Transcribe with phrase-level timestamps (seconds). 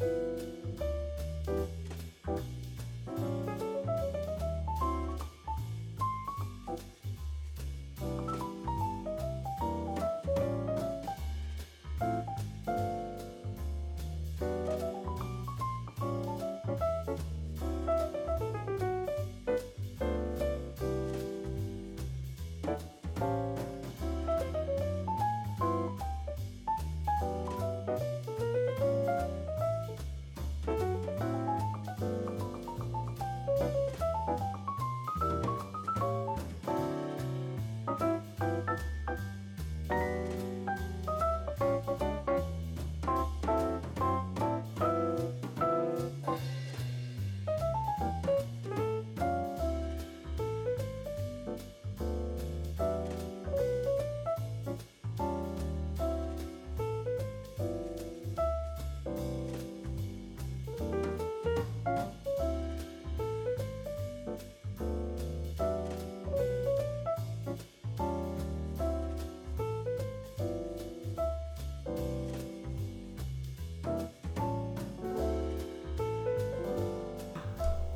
[0.00, 0.43] Música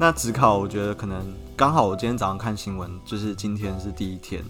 [0.01, 1.85] 那职考，我觉得可能刚好。
[1.85, 4.45] 我今天早上看新闻，就是今天是第一天，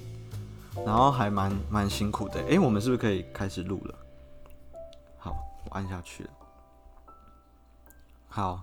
[0.85, 2.39] 然后还蛮蛮辛苦的。
[2.41, 3.95] 哎、欸，我们是不是可以开始录了？
[5.17, 6.31] 好，我按下去了。
[8.29, 8.61] 好，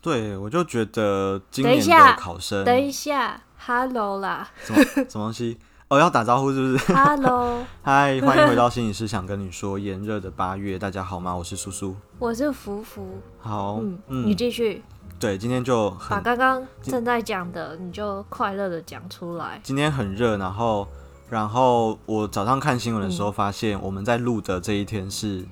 [0.00, 5.58] 对，我就觉得今年的考生，等一下，Hello 啦，什么什么东西？
[5.88, 11.36] 哦，要打招呼是不是？Hello， 嗨，欢迎回到心理师，想跟你说，炎热的八月，大家好吗？
[11.36, 13.20] 我是苏苏，我是福福。
[13.38, 14.82] 好，嗯，嗯，你继续。
[15.18, 19.58] 对，今天就把刚刚正在讲的，你就快乐的讲出来。
[19.62, 20.86] 今天很热，然后，
[21.30, 25.46] 然后我早上看新闻的时候，发现我们在录的这一天是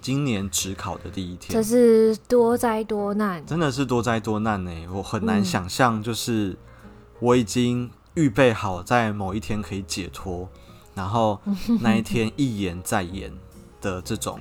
[0.00, 1.52] 今年职考的第一天。
[1.52, 4.70] 这是多灾多难，真的是多灾多难呢。
[4.92, 6.56] 我很难想象，就是
[7.18, 10.48] 我已经预备好在某一天可以解脱，
[10.94, 11.38] 然后
[11.80, 13.30] 那一天一延再延
[13.82, 14.40] 的这种。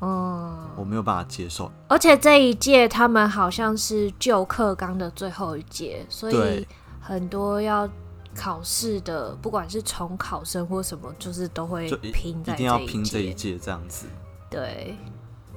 [0.00, 1.70] 哦，我没有办法接受。
[1.88, 6.66] 而且这一届他们好像是旧课纲的最后一届，所以
[7.00, 7.88] 很多要
[8.34, 14.06] 考试的，不管是重考生或什么，就是都会拼在一，一定要拼这一届这样子。
[14.48, 14.96] 对，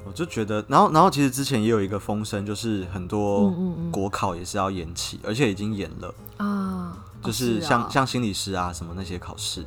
[0.05, 3.53] 我就觉得，然后，然后其实之前也有一个风声，就是很多
[3.91, 6.13] 国考也是要延期，而且已经延了。
[6.37, 9.63] 啊，就是像像心理师啊什么那些考试，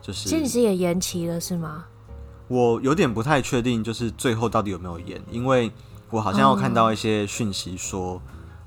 [0.00, 1.84] 就是心理师也延期了是吗？
[2.48, 5.70] 我有点不太确定，就是最后到底有没有演，因为
[6.10, 8.20] 我好像有看到一些讯息说，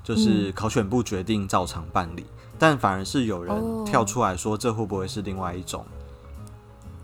[0.04, 5.84] 就是考选部决定照常办理，嗯、但反而是有人跳出来说，这会不会是另外一种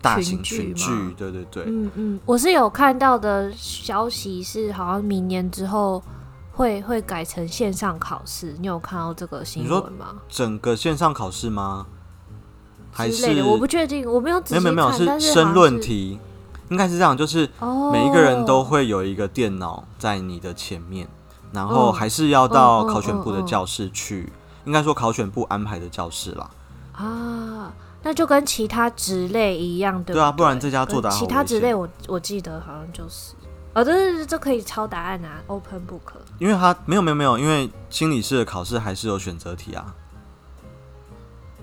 [0.01, 1.13] 大型群聚？
[1.17, 6.01] 对对对，嗯嗯，我是有看到的消息是，好像明年之后
[6.53, 10.15] 会会改成线上考试，你有看到这个新闻吗？
[10.29, 11.85] 整个线上考试吗？
[12.91, 16.17] 还是我不确定，我没有仔细看，没有没有，是申论题。
[16.69, 17.49] 应该是这样，就是
[17.91, 21.07] 每一个人都会有一个电脑在你的前面，
[21.51, 24.31] 然后还是要到考选部的教室去，
[24.65, 26.49] 应该说考选部安排的教室啦。
[26.93, 30.13] 啊，那就跟其他职类一样的。
[30.13, 31.17] 对啊，不然这家作答好。
[31.17, 33.33] 其他职类我我记得好像就是，
[33.73, 36.13] 哦，对对对，这可以抄答案啊，Open Book。
[36.37, 39.95] 因为他没有没有没有，因为心理师的考试还是有选择题啊。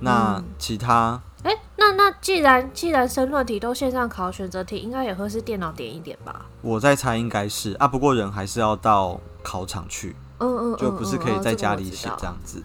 [0.00, 1.20] 那其他。
[1.46, 6.44] 哎、欸，那那既然既然申论题都线上考选择题，应该也会是电脑点一点吧？
[6.60, 12.64] 我在猜应该是啊，不过人还是要到考场去，嗯嗯，嗯，就不是可以在家里写这样子。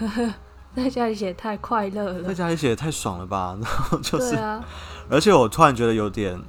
[0.74, 3.54] 在家里写太快乐了，在家里写太爽了吧？
[3.60, 4.64] 然后就是，啊、
[5.10, 6.42] 而且我突然觉得有点，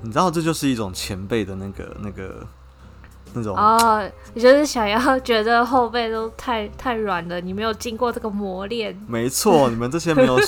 [0.00, 2.44] 你知道，这就是一种前辈的那个那个。
[3.34, 3.56] 那种。
[3.56, 8.98] 哦，你就是想要觉得后背都太太软了，你没有经过这个磨练。
[9.06, 10.38] 没错，你们这些没有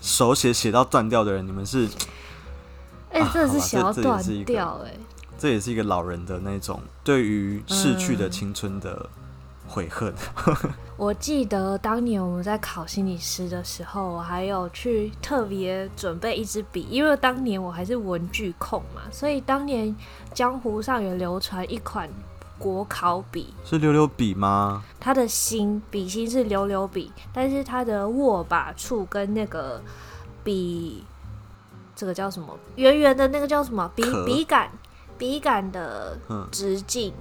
[0.00, 1.88] 手写写到断掉的人，你们是
[3.12, 5.00] 哎、欸，真的是想要断掉哎、欸，
[5.38, 9.08] 这也是一个老人的那种对于逝去的青春的
[9.76, 10.12] 悔恨。
[10.46, 10.56] 嗯、
[10.96, 19.94] 我记得当年我们在考心理师的时候，我还有去特别准备一支笔，因为当年我还是文具控嘛，所以当年
[20.32, 22.08] 江湖上有流传一款。
[22.58, 24.82] 国考笔是溜溜笔吗？
[24.98, 29.78] 它的芯笔芯是溜溜笔，但是它的握把处跟那个
[30.42, 31.04] 笔，
[31.94, 32.58] 这个叫什么？
[32.76, 33.86] 圆圆的那个叫什么？
[33.94, 34.70] 笔笔杆
[35.18, 36.16] 笔杆的
[36.50, 37.12] 直径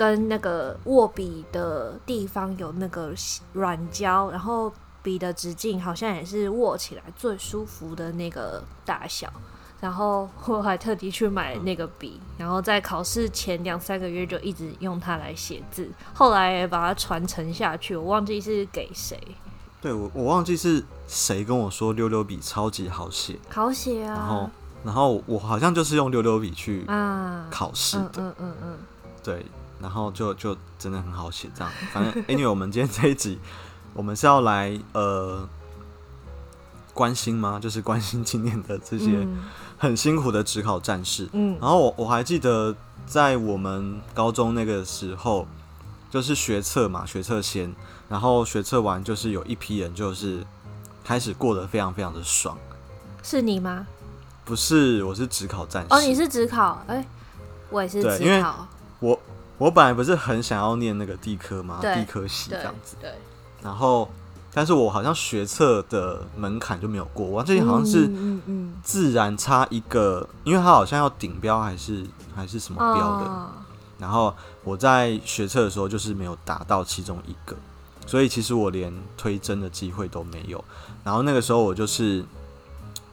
[0.00, 3.12] 跟那个握笔的地方有那个
[3.52, 9.30] 软胶，然后笔的直径好像也是握起来最舒服的那个大小。
[9.78, 17.94] 然后我还特地去买那个笔，然后在考试前两三个月就一直用它来写字，后来也把它传承下去。
[17.94, 19.20] 我忘记是给谁，
[19.82, 24.14] 对，我我忘记是谁跟我说溜溜笔超级好写，好写啊。
[24.14, 24.50] 然后
[24.84, 28.78] 然后我好像就是用溜溜笔去啊考试的，嗯嗯嗯，
[29.22, 29.44] 对，
[29.80, 31.72] 然后就就真的很好写这样。
[31.92, 33.38] 反正 anyway，我们今天这一集
[33.94, 35.48] 我们是要来呃
[36.94, 37.58] 关心吗？
[37.60, 39.06] 就是关心今年的这些。
[39.10, 39.38] 嗯
[39.80, 45.46] 很辛苦的职考战士，嗯，然后我我还记得在我们高中那个时候，
[46.10, 47.74] 就是学测嘛，学测先，
[48.06, 50.44] 然后学测完就是有一批人就是
[51.02, 52.58] 开始过得非常非常的爽。
[53.22, 53.86] 是你吗？
[54.44, 55.88] 不是，我是职考战士。
[55.94, 56.84] 哦，你是职考？
[56.86, 57.06] 哎、欸，
[57.70, 58.18] 我也是职考。
[58.18, 58.44] 因为
[58.98, 59.18] 我
[59.60, 61.78] 我本来不是很想要念那个地科吗？
[61.80, 62.96] 地科系这样子。
[63.00, 63.12] 对。
[63.62, 64.10] 然后。
[64.52, 68.10] 但是我好像学测的门槛就没有过，我最近好像是
[68.82, 72.04] 自然差一个，因为它好像要顶标还是
[72.34, 73.50] 还是什么标的，
[74.00, 74.34] 然后
[74.64, 77.54] 我在学测的时候就是没有达到其中一个，
[78.08, 80.64] 所以其实我连推甄的机会都没有。
[81.04, 82.24] 然后那个时候我就是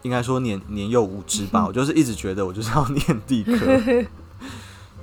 [0.01, 3.53] 应该说年年幼无知吧， 我就是一直觉得我就是要 念地科，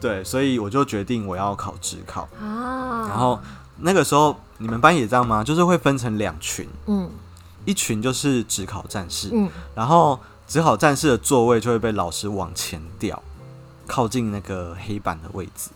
[0.01, 3.39] 对，所以我就决定我要考职考，然后。
[3.79, 5.43] 那个时候你们班也这样吗？
[5.43, 7.11] 就是会分成两群，嗯，
[7.65, 13.21] 一群就是职考战士，嗯，然后职考战士的座位就会被老师往前调，
[13.85, 15.71] 靠近那个黑板的位置，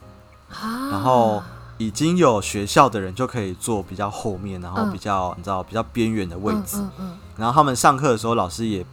[0.49, 1.43] 啊，然后
[1.77, 8.87] 已经有学校的人就可以坐比较后面，然后比较、嗯、你知道比较边缘的位置，嗯，嗯，嗯，然后他们上课的时候老师也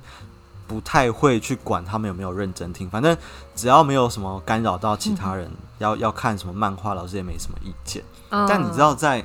[0.68, 3.16] 不太会去管他们有没有认真听，反正
[3.56, 8.04] 只要没有什么干扰到其他人，嗯、要要看什么漫画，老师也没什么意见。
[8.48, 9.24] 但你知道，在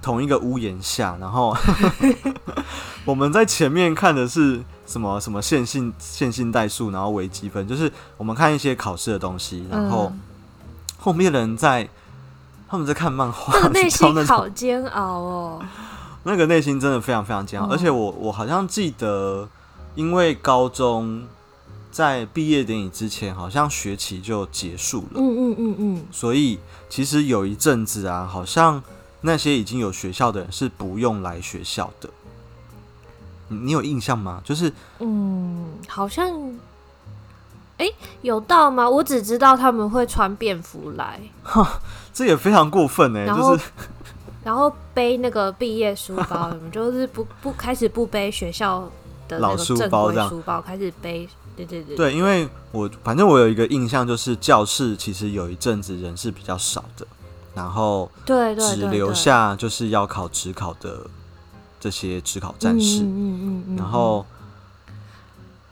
[0.00, 1.56] 同一个屋檐下，然后
[3.04, 5.20] 我们在前面看的是什么？
[5.20, 9.66] 什么线性线性代数，然后微积分，就是我们看一些考试的东西。
[9.70, 10.12] 然后
[10.98, 11.88] 后面的人在
[12.68, 15.60] 他们在看漫画，那个内心好煎熬哦。
[16.22, 19.48] 那个内心真的非常非常煎熬，而且我我好像记得，
[19.96, 21.26] 因为高中。
[21.88, 25.12] 在毕业典礼之前，好像学期就结束了。
[25.14, 26.04] 嗯嗯嗯嗯。
[26.12, 26.58] 所以
[26.90, 28.82] 其实有一阵子啊，好像
[29.22, 32.10] 那些已经有学校的人是不用来学校的。
[33.48, 34.42] 你有印象吗？
[34.44, 36.30] 就是嗯，好像，
[37.78, 38.86] 哎、欸，有到吗？
[38.86, 41.18] 我只知道他们会穿便服来。
[41.42, 41.80] 哈，
[42.12, 43.26] 这也非常过分呢。
[43.26, 43.64] 就是
[44.44, 48.86] 然后背那个毕业书包，就是不不开始不背学校
[49.28, 51.28] 的那个正规书包，书包开始背。
[51.56, 57.06] 对对对，对，因为我反正我有一个印象，就是教室其实有一阵子人是比较少的，
[57.54, 61.06] 然后对只留下就是要考职考的
[61.80, 64.26] 这些职考战士，嗯嗯嗯，然后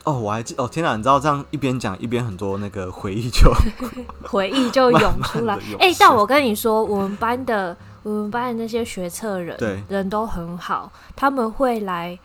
[0.04, 3.52] 哦，我还记哦，天哪，你知道这样一边讲一边很多那个回忆就
[4.26, 12.18] 回忆就涌出来，哎、欸，但我跟你说，我们班的我们班的那些学测人，对，人都很好，他们会来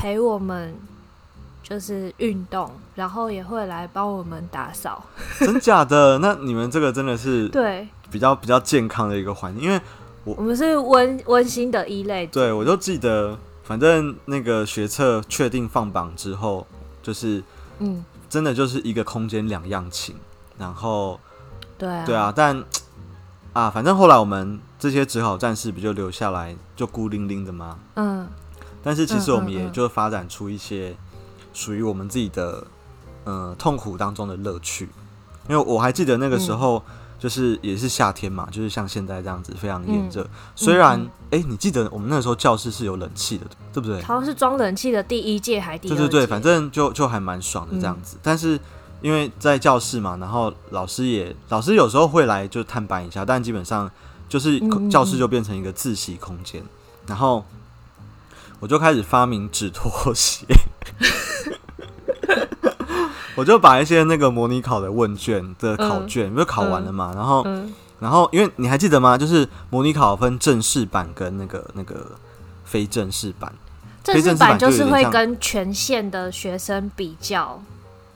[0.00, 0.74] 陪我们。
[1.62, 5.04] 就是运动，然后也会来帮我们打扫。
[5.38, 6.18] 真假的？
[6.18, 9.80] 那你们这个真的是对比较比较健康的一个环境，因为
[10.24, 12.26] 我我们是温温馨的一类。
[12.26, 16.66] 对，我就记得，反正那个学测确定放榜之后，
[17.04, 17.40] 就是
[17.78, 20.16] 嗯，真的就是一个空间两样情。
[20.58, 21.20] 然后
[21.78, 22.64] 对啊对啊，但
[23.52, 27.78] 啊，反正后来我们这些只好战士不就留下来就孤零零的吗？
[27.94, 28.26] 嗯。
[28.82, 30.94] 但是其实我们也就发展出一些。
[31.52, 32.64] 属于我们自己的，
[33.24, 34.88] 呃，痛苦当中的乐趣，
[35.48, 36.80] 因为我还记得那个时候，
[37.18, 40.22] 就是也是夏天嘛，嗯、就是像现在这样子非常炎热。
[40.22, 44.00] 嗯、虽然，哎、你记得我们那个时候教室是有冷气的，对不对？
[44.02, 45.88] 好像是装冷气的第一届还第？
[45.88, 48.16] 对对对，反正就就还蛮爽的这样子。
[48.18, 48.56] 嗯、但是
[49.02, 53.90] 因为在教室嘛，然后老师也老师有时候会来就探班一下，但基本上
[54.28, 56.68] 就是教室就变成一个自习空间，嗯、
[57.08, 57.44] 然后
[58.60, 60.46] 我就开始发明纸拖鞋。
[63.36, 67.12] 我就把一些那个模拟考的问卷的考卷，不是考完了嘛？
[67.14, 67.42] 然后，
[67.98, 69.16] 然后，因为你还记得吗？
[69.16, 72.12] 就是模拟考分正式版跟那个那个
[72.64, 73.50] 非正式版。
[74.02, 77.62] 正式版就是会跟全县的学生比较，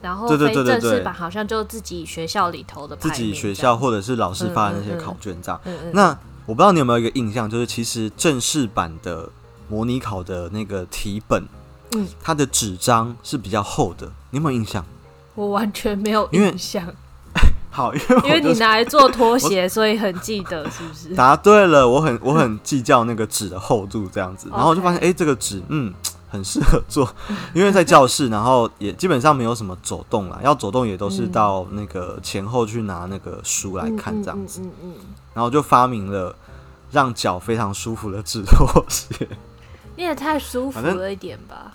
[0.03, 5.61] 然后非正式版好像就自己学校里头的，自己学校或者是老师发的那些考卷这样。
[5.93, 6.11] 那
[6.45, 9.29] 我不知道你有没有一个印象，就是其实正式版的
[9.69, 11.45] 模拟考的那个题本。
[11.97, 14.85] 嗯，它的纸张是比较厚的，你有没有印象？
[15.35, 16.85] 我完全没有印象。
[17.71, 21.15] 好，因为、 就是、因为你拿来做拖鞋，所以很记得，是不是？
[21.15, 25.93] 答对了，我很我很计较那个纸的厚度，这样子， 然后我就发现，哎、欸，这个纸，嗯，
[26.29, 27.09] 很适合做，
[27.53, 34.95] 因为在教室，然后也基本上没有什么走动啦，要走动也都是到那个前后去拿那个书来看这样子，嗯嗯嗯，
[35.35, 36.35] 然后就发明了
[36.91, 39.29] 让脚非常舒服的纸拖鞋。
[39.97, 41.73] 你也太舒服了一点吧？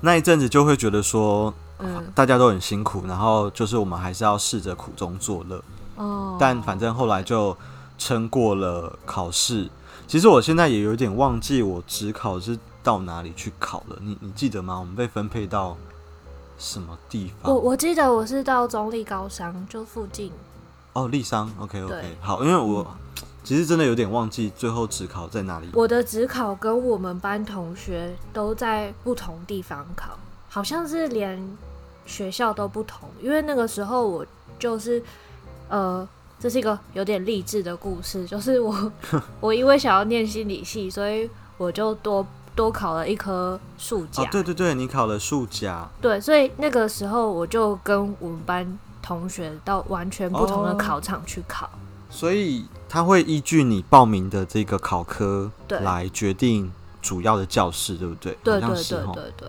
[0.00, 5.62] 那一阵子就会觉得说，嗯，大家都很辛苦，然后就是我们还是要试着苦中作乐。
[5.96, 7.56] 哦，但反正后来就
[7.96, 9.68] 撑过了考试。
[10.08, 13.96] 其实我现在也有点忘记我只考是到哪里去考了。
[14.00, 14.78] 你你记得吗？
[14.78, 15.76] 我们被分配到
[16.58, 17.52] 什么地方？
[17.52, 20.32] 我我记得我是到中立高商就附近。
[20.94, 21.48] 哦，立商。
[21.60, 22.84] OK OK，好，因为我。
[23.42, 25.68] 嗯其实真的有点忘记最后职考在哪里。
[25.74, 30.16] 我的职考跟我们班同学都在不同地方考，
[30.48, 31.56] 好像是连
[32.06, 33.08] 学校都不同。
[33.20, 34.24] 因为那个时候我
[34.60, 35.02] 就是，
[35.68, 36.08] 呃，
[36.38, 38.92] 这是一个有点励志的故事，就是我
[39.40, 44.22] 我因为想要念心理系，所以我就多多考了一科数甲。
[44.22, 45.88] 哦，对对对，你考了数甲。
[46.00, 51.66] 对，所以那个时候我就跟我们班同学到完全不同的考场去考。
[51.66, 51.81] 哦
[52.12, 58.36] 所以他会依据你报名的这个考科来决定主要的教室，对不对？
[58.44, 59.48] 对对对对对。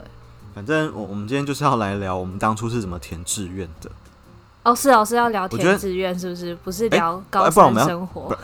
[0.56, 3.92] 反正我我们今天就是要来聊我们当初是怎么填志愿的。
[4.64, 6.56] 哦，是哦，是要聊填志愿，是不是？
[6.64, 8.36] 不是聊高三生活。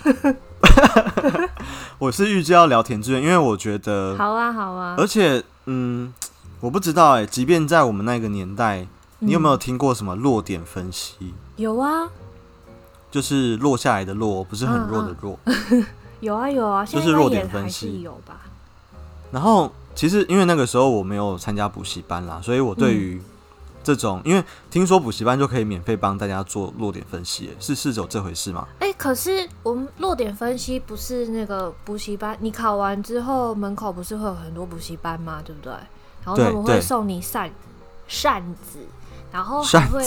[1.98, 4.96] 我是预计要聊填志愿，因为我觉得好啊好啊。
[4.98, 6.14] 而且嗯，
[6.60, 8.86] 我不知道哎，即便在我们那个年代，
[9.20, 11.34] 你有没有听过什么落点分析？
[11.56, 12.10] 有啊。
[13.12, 15.38] 就是落下来的落，不是很弱的弱。
[15.46, 15.86] 嗯嗯、
[16.20, 18.42] 有啊有啊，就是弱点分析有吧。
[19.32, 23.22] 然后其实因为那个时候我没有参加补习班啦，所以我对于
[23.84, 28.68] 这种，嗯、因为听说补习班就可以免费帮大家做弱点分析，是是有这回事吗？
[28.80, 35.42] 哎、欸，可是我们弱点分析不是那个补习班，你考完之后门口不是会有很多补习班吗？
[35.44, 35.72] 对不对？
[36.26, 37.50] 然后他们会送你扇
[38.08, 38.80] 扇子。
[39.32, 40.04] 然后还会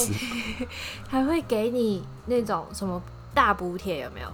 [1.08, 3.00] 还会给你那种什么
[3.32, 4.26] 大补贴有没有？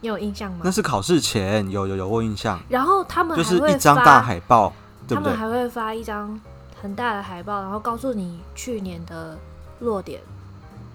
[0.00, 0.60] 你有印象吗？
[0.62, 2.60] 那是考试前有有有过印象。
[2.68, 4.72] 然后他们还会就是一张大海报，
[5.08, 5.32] 对不对？
[5.32, 6.40] 他们还会发一张
[6.80, 9.36] 很大的海报，然后告诉你去年的
[9.80, 10.20] 落点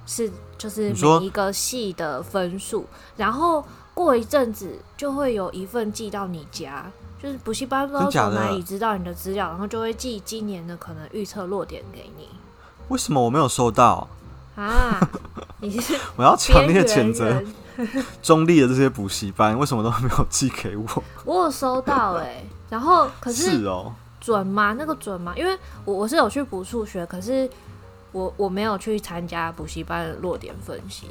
[0.06, 2.86] 是就是每一个系的分数。
[3.18, 6.86] 然后过一阵子就会有一份寄到你家，
[7.22, 12.30] 就是补习班不知道从哪里知道你的资料，然后就会寄今年的可能预测落点给你。
[12.90, 14.08] 为什么我没有收到
[14.56, 15.00] 啊？
[15.62, 17.42] 你是我要强烈谴责
[18.22, 20.86] 中立的这些补习班，为什么都没有寄给我？
[21.26, 24.76] 我有收到哎、欸，然后可是是哦，准吗？
[24.78, 25.34] 那个准吗？
[25.36, 27.50] 因为我我是有去补数学，可是
[28.12, 31.08] 我我没有去参加补习班的落点分析。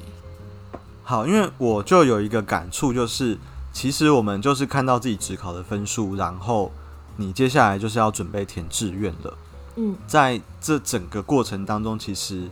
[1.03, 3.37] 好，因为我就有一个感触，就是
[3.73, 6.71] 其实我们就是看到自己职考的分数，然后
[7.17, 9.37] 你接下来就是要准备填志愿了。
[9.77, 12.49] 嗯，在这整个过程当中，其实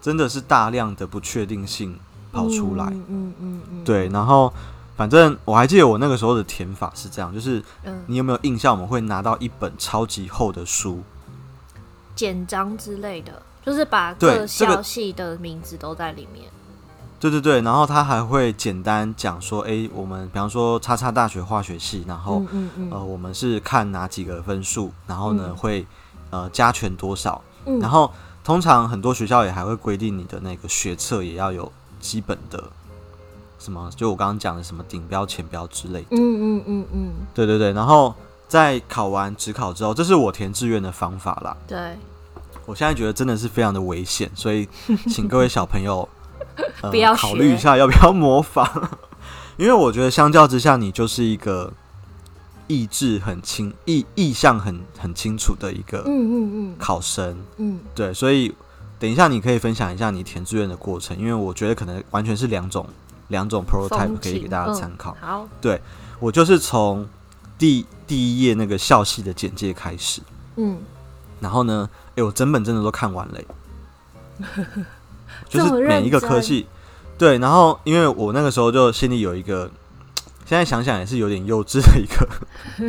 [0.00, 1.98] 真的是大量的不确定性
[2.32, 2.84] 跑出来。
[2.86, 4.08] 嗯嗯嗯，嗯对。
[4.08, 4.52] 然后，
[4.96, 7.62] 反正我还记得我那个时候的填法是这样，就是
[8.06, 8.74] 你有没有印象？
[8.74, 11.02] 我们会拿到一本超级厚的书，
[12.14, 16.44] 简章之类的，就是把各校系的名字都在里面。
[17.18, 25.86] 对对对，然后他还会简单讲说，哎，我们比方说叉叉大学化学系，然后、嗯嗯嗯、呃，我们是看哪几个分数，然后呢、嗯、会。
[26.30, 27.42] 呃，加权多少？
[27.66, 28.10] 嗯，然后
[28.42, 31.70] 通常很多学校也还会规定你的那个学测也要有
[32.00, 32.62] 基本的
[33.58, 36.06] 什么，就我刚刚讲的什么顶标、前标之类的。
[36.12, 37.72] 嗯嗯嗯嗯，对对对。
[37.72, 38.14] 然后
[38.48, 41.56] 在考完指考之后，这是我填志愿的方法啦。
[41.66, 41.98] 对，
[42.64, 44.66] 我现在觉得真的是非常的危险，所以
[45.08, 46.08] 请各位小朋友、
[46.80, 48.66] 呃、不要考虑一下要不要模仿，
[49.58, 51.72] 因为我觉得相较之下，你就是一个。
[52.70, 56.76] 意志很清，意意向很很清楚的一个嗯嗯嗯。
[56.78, 57.30] 考生。
[57.56, 58.54] 嗯，嗯对，所以
[58.96, 62.86] 等一下你可以分享一下你填志愿的过程，因为我觉得可能完全是两种
[63.26, 65.16] 两种 prototype 可以给大家参考。
[65.20, 65.82] 嗯、好，对
[66.20, 67.04] 我就是从
[67.58, 70.22] 第第一页那个校系的简介开始，
[70.54, 70.78] 嗯，
[71.40, 73.40] 然后呢，哎、欸，我整本真的都看完了，
[75.50, 76.68] 就是每一个科系，
[77.18, 79.68] 对，然后因为我那个时候就心里有一个。
[80.50, 82.28] 现在想想也是有点幼稚的一个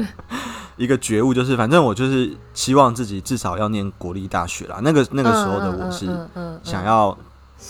[0.78, 4.80] 一个觉悟，就是反正我就是希望自己至少要念国立大学啦。
[4.82, 6.08] 那个那个时候的我是
[6.64, 7.16] 想要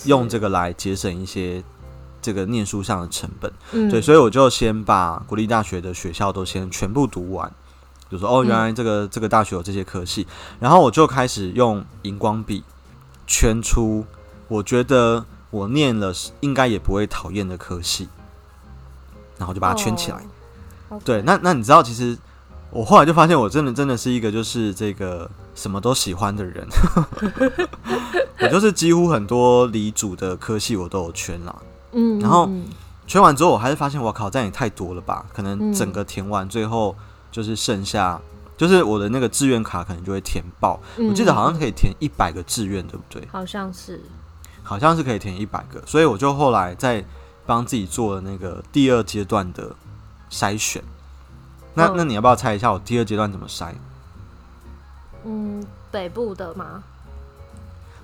[0.05, 1.61] 用这个来节省一些
[2.21, 3.51] 这个念书上的成本，
[3.89, 7.51] 对，所以我就先把国立大学的学校都先全部读完，
[8.09, 10.25] 就说哦，原来这个这个大学有这些科系，
[10.61, 12.63] 然后我就开始用荧光笔
[13.27, 14.05] 圈出
[14.47, 18.07] 我觉得我念了应该也不会讨厌的科系。
[19.41, 20.23] 然后就把它圈起来，
[20.89, 22.15] 哦、对，那那你知道，其实
[22.69, 26.67] 我后来就发现，我真的真的是一个就是这个什么都喜欢的人。
[28.39, 31.55] 我就是几乎很多离组的科系我都有圈啦。
[31.93, 32.47] 嗯，然后
[33.07, 35.25] 圈完之后，我还是发现，我靠，这样也太多了吧？
[35.33, 36.95] 可能整个填完，最后
[37.31, 38.21] 就是剩下，
[38.55, 40.79] 就是我的那个志愿卡可能就会填爆。
[40.97, 43.27] 我记得好像可以填一百个志愿，对不对？
[43.31, 43.99] 好像是，
[44.61, 45.81] 好像是可以填一百个。
[45.87, 47.03] 所以我就后来在
[47.45, 49.75] 帮自己做了那个第二阶段的
[50.29, 50.83] 筛选。
[51.73, 53.73] 那那你要不要猜一下我第二阶段怎么筛？
[55.23, 56.83] 嗯，北部的吗？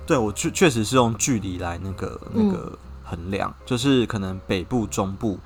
[0.06, 5.38] 对，我确确实是用距离来那个那个衡量，嗯，就是可能北部、中部，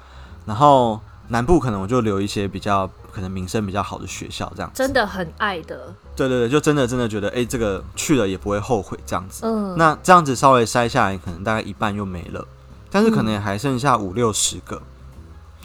[0.45, 4.77] 然后南部可能我就留一些比较可能名声比较好的学校，这样子。
[4.77, 5.91] 真的很爱的。
[6.15, 9.41] 对对对，就真的真的觉得，哎，这个去了也不会后悔这样子。
[9.45, 9.75] 嗯。
[9.77, 12.45] 那这样子稍微筛下来，可能大概一半又没了，
[12.91, 14.79] 但是可能也还剩下五六十个。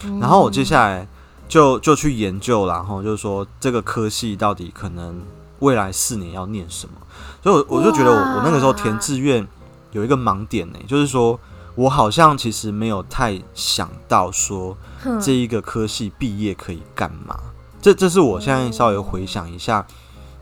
[0.04, 0.18] 嗯。
[0.20, 1.06] 然后我接下来。
[1.48, 5.22] 就就去研究，然后就是说这个科系到底可能
[5.60, 6.94] 未来四年要念什么，
[7.40, 9.46] 所以我我就觉得我我那个时候填志愿
[9.92, 11.38] 有一个盲点呢，就是说
[11.76, 14.76] 我好像其实没有太想到说
[15.22, 17.38] 这一个科系毕业可以干嘛，
[17.80, 19.86] 这这是我现在稍微回想一下，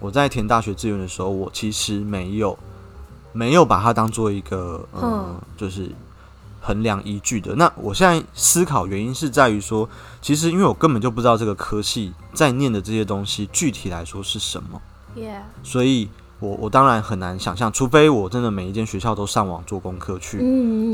[0.00, 2.58] 我在填大学志愿的时候，我其实没有
[3.32, 5.90] 没有把它当做一个嗯，就是。
[6.64, 7.54] 衡量依据的。
[7.56, 9.86] 那我现在思考原因是在于说，
[10.22, 14.80] 其实因为我根本就不知道这个科系在念的这些东西具体来说是什么
[15.14, 15.42] ，Yeah.
[15.62, 16.08] 所以
[16.40, 20.38] 我我当然很难想象，除非我真的每一间学校都上网做功课去，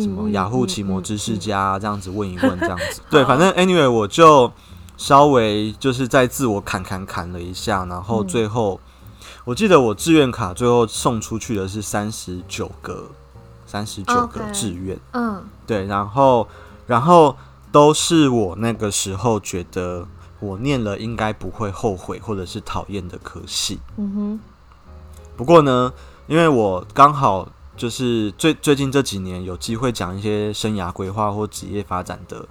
[0.00, 4.52] 什么雅虎奇摩知识家这样子问一问这样子，对， 反正 anyway 我就
[4.96, 8.80] 稍微就是在自我砍砍砍了一下，然后最后
[9.44, 13.10] 我记得我志愿卡最后送出去的是三十九个。
[13.70, 16.48] 三十九个志愿，嗯，对，然后，
[16.88, 17.36] 然后
[17.70, 20.04] 都是我那个时候觉得
[20.40, 24.40] 我念了应该不会后悔或者是讨厌的科系，嗯哼。
[25.36, 25.92] 不过呢，
[26.26, 32.44] 因为我刚好就是最最近这几年有机会讲一些生涯规划或职业发展的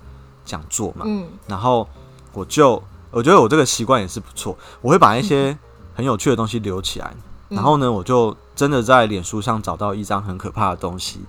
[0.46, 1.86] 讲座嘛，嗯，然后
[2.32, 5.58] 我就我觉得我这个习惯也是不错，我会把一些
[5.94, 7.14] 很有趣的东西留起来。
[7.50, 11.20] 然后呢，我就真的在脸书上找到一张很可怕的东西，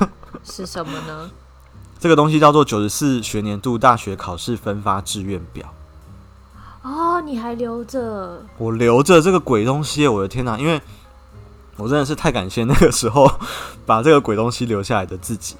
[0.42, 1.30] 是什么呢？
[1.98, 5.72] 这个东西叫做九十四学年度大学考试分发志愿表。
[6.82, 8.42] 哦，你还留着？
[8.58, 10.58] 我留着这个鬼东西，我的天哪！
[10.58, 10.80] 因为
[11.76, 13.30] 我真的是太感谢那个时候
[13.84, 15.56] 把这个鬼东西留下来的自己。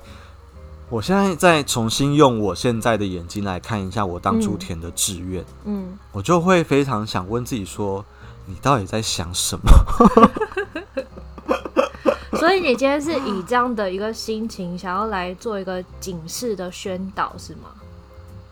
[0.89, 8.05] 我现在再重新用我现在的眼睛来看一下我当初填的志愿，嗯，嗯，我就会非常想问自己说。
[8.47, 9.71] 你到底在想什么？
[12.39, 17.71] 所以你今天是以这样的一个心情，想要来做一个警示的宣导，是吗？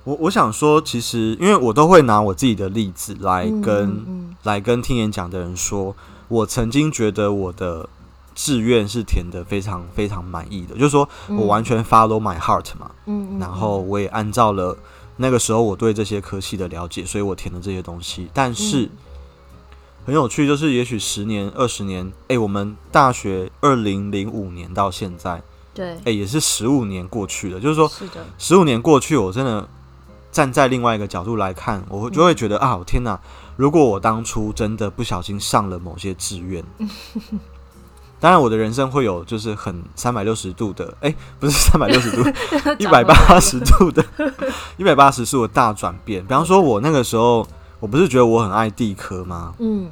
[0.04, 5.94] 我我想说，其实因为我都会拿我自己的例子来跟嗯嗯来跟听演讲的人说，
[6.28, 7.88] 我曾经觉得我的
[8.34, 14.76] 志愿是填的非常非常满意的，就是说我完全 follow my heart 嘛，嗯，然后我也按照了
[15.18, 18.84] 那个时候我对这些科系的了解，所以我填了这些东西，但是。
[18.84, 18.90] 嗯
[20.06, 27.58] 很有趣，就是也许十年、二十年，哎、欸，我们大学二零零五年到现在，对，哎、欸，也是十五年过去了。
[27.58, 29.66] 就是说，是的，十五年过去，我真的
[30.30, 33.18] 站在另外一个角度来看，我就会觉得、嗯、啊，我天哪！
[33.56, 36.62] 如果我当初真的不小心上了某些志愿，
[38.20, 42.22] 当然我的人生会有就是很三百六十度的，哎、欸，不是 三百六十度，
[42.78, 44.04] 一百八十度的，
[44.76, 46.22] 一百八十度的大转变。
[46.22, 47.46] 比方说，我那个时候。
[47.80, 49.54] 我不是觉得我很爱地科吗？
[49.58, 49.90] 嗯，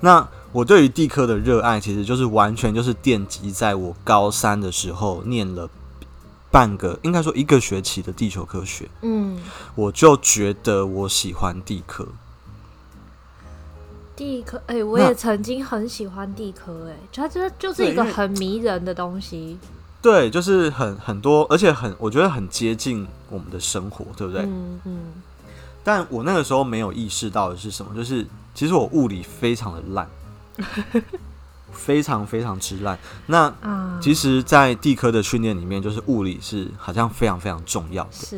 [0.00, 5.68] 那我对于地科的热爱，其实就是完全就是奠基在我高三的时候念了
[6.50, 8.88] 半个，应该说一个学期的地球科学。
[9.02, 9.38] 嗯，
[9.74, 12.06] 我就觉得我喜欢地科。
[14.14, 19.58] 地科，哎、欸，我也曾经很喜欢地科，哎，它这就是一个很迷人的东西。
[20.02, 24.42] 对，就是很很多，而且很，我觉得很接近我们的生活，对不对？
[24.42, 25.00] 嗯嗯。
[25.84, 30.08] 但我那个时候没有意识到的是什么，就是其实我物理非常的烂，
[31.72, 32.98] 非常非常之烂。
[33.26, 33.52] 那
[34.00, 38.12] 其实，在地科的训练里面，就是物理是好像非常非常重要的。
[38.12, 38.36] 是，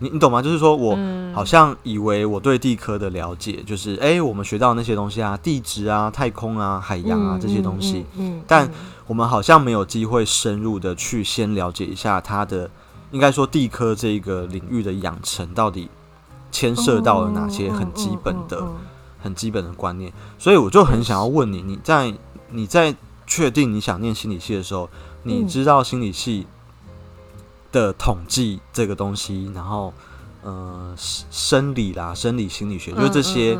[0.00, 0.42] 你你懂吗？
[0.42, 0.98] 就是说我
[1.32, 8.04] 好像以为我对地科的了解，就是哎、欸，我们学到那些东西啊，地质啊、太空啊、海洋啊这些东西。
[8.16, 8.42] 嗯。
[8.46, 8.70] 但
[9.06, 12.68] 我们好像没有机会深入的去先了解一下它的，
[13.12, 15.88] 应该说地科这个领域的养成到底。
[16.54, 18.64] 牵涉到了哪些很基本的、
[19.20, 22.14] 很基本的观念，所以我就很想要问你：你在
[22.50, 22.94] 你在
[23.26, 24.88] 确定你想念心理系的时候，
[25.24, 26.46] 你知道心理系
[27.72, 29.92] 的统计这个东西，然后
[30.44, 33.58] 呃生理啦、生理心理学，就是这些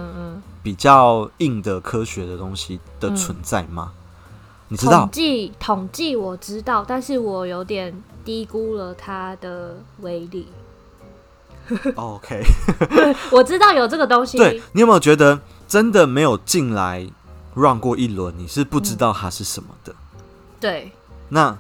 [0.63, 3.91] 比较硬的科学的东西的存在吗？
[3.93, 3.99] 嗯、
[4.69, 5.01] 你知道？
[5.01, 7.93] 统计统计我知道，但是我有点
[8.25, 10.47] 低估了它的威力。
[11.96, 12.42] OK，
[13.31, 14.38] 我知道有这个东西。
[14.38, 17.07] 对，你有没有觉得真的没有进来
[17.55, 19.92] run 过一轮，你是不知道它是什么的？
[19.92, 20.18] 嗯、
[20.61, 20.92] 对，
[21.29, 21.57] 那。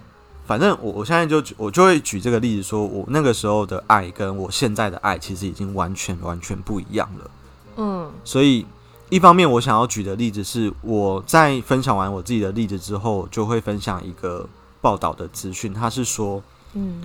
[0.46, 7.30] 反正我我现在就我就会举这个例子，说我那个时候的爱跟我现在的爱其实已经完全完全不一样了。
[7.78, 8.66] 嗯，所以
[9.08, 14.46] 一方面我想要举的例子是，我在分享完我自己的例子之后，就会分享一个
[14.82, 15.72] 报道的资讯。
[15.72, 16.42] 他是说，
[16.74, 17.00] 嗯，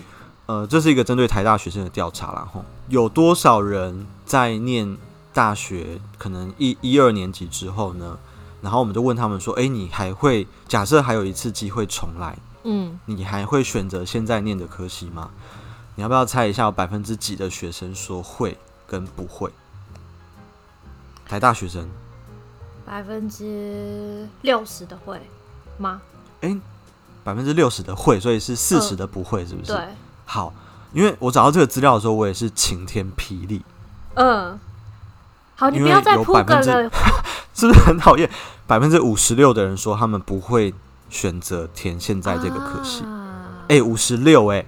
[0.50, 4.98] 呃，这是一个针对台大学生的调查啦，吼，有多少人在念
[5.32, 8.18] 大学可能一一二年级之后呢？
[8.60, 12.36] 然后我们就问他们说，哎，你还会假设还有一次机会重来？
[12.64, 15.30] 嗯，你还会选择现在念的科系吗？
[15.94, 18.58] 你要不要猜一下，有百分之几的学生说会
[18.88, 19.52] 跟不会？
[21.28, 21.88] 台大学生，
[22.88, 25.22] 百分之六十的会
[25.78, 26.02] 吗？
[26.42, 26.60] 哎、欸，
[27.24, 29.74] 百分之六十的会，所以是四十的不会，是不是？
[29.74, 29.88] 对。
[30.30, 30.54] 好，
[30.94, 33.64] 因为我找到这个资料的时候，我也是晴天霹雳。
[34.14, 34.60] 嗯。
[35.56, 36.90] 好，你不要再铺梗了，
[37.54, 38.30] 是不是很讨厌？
[38.68, 40.74] 百分之五十六的人说他们不会。
[41.12, 43.04] 选择填现在这个科系，
[43.68, 44.64] 哎，五十六，哎，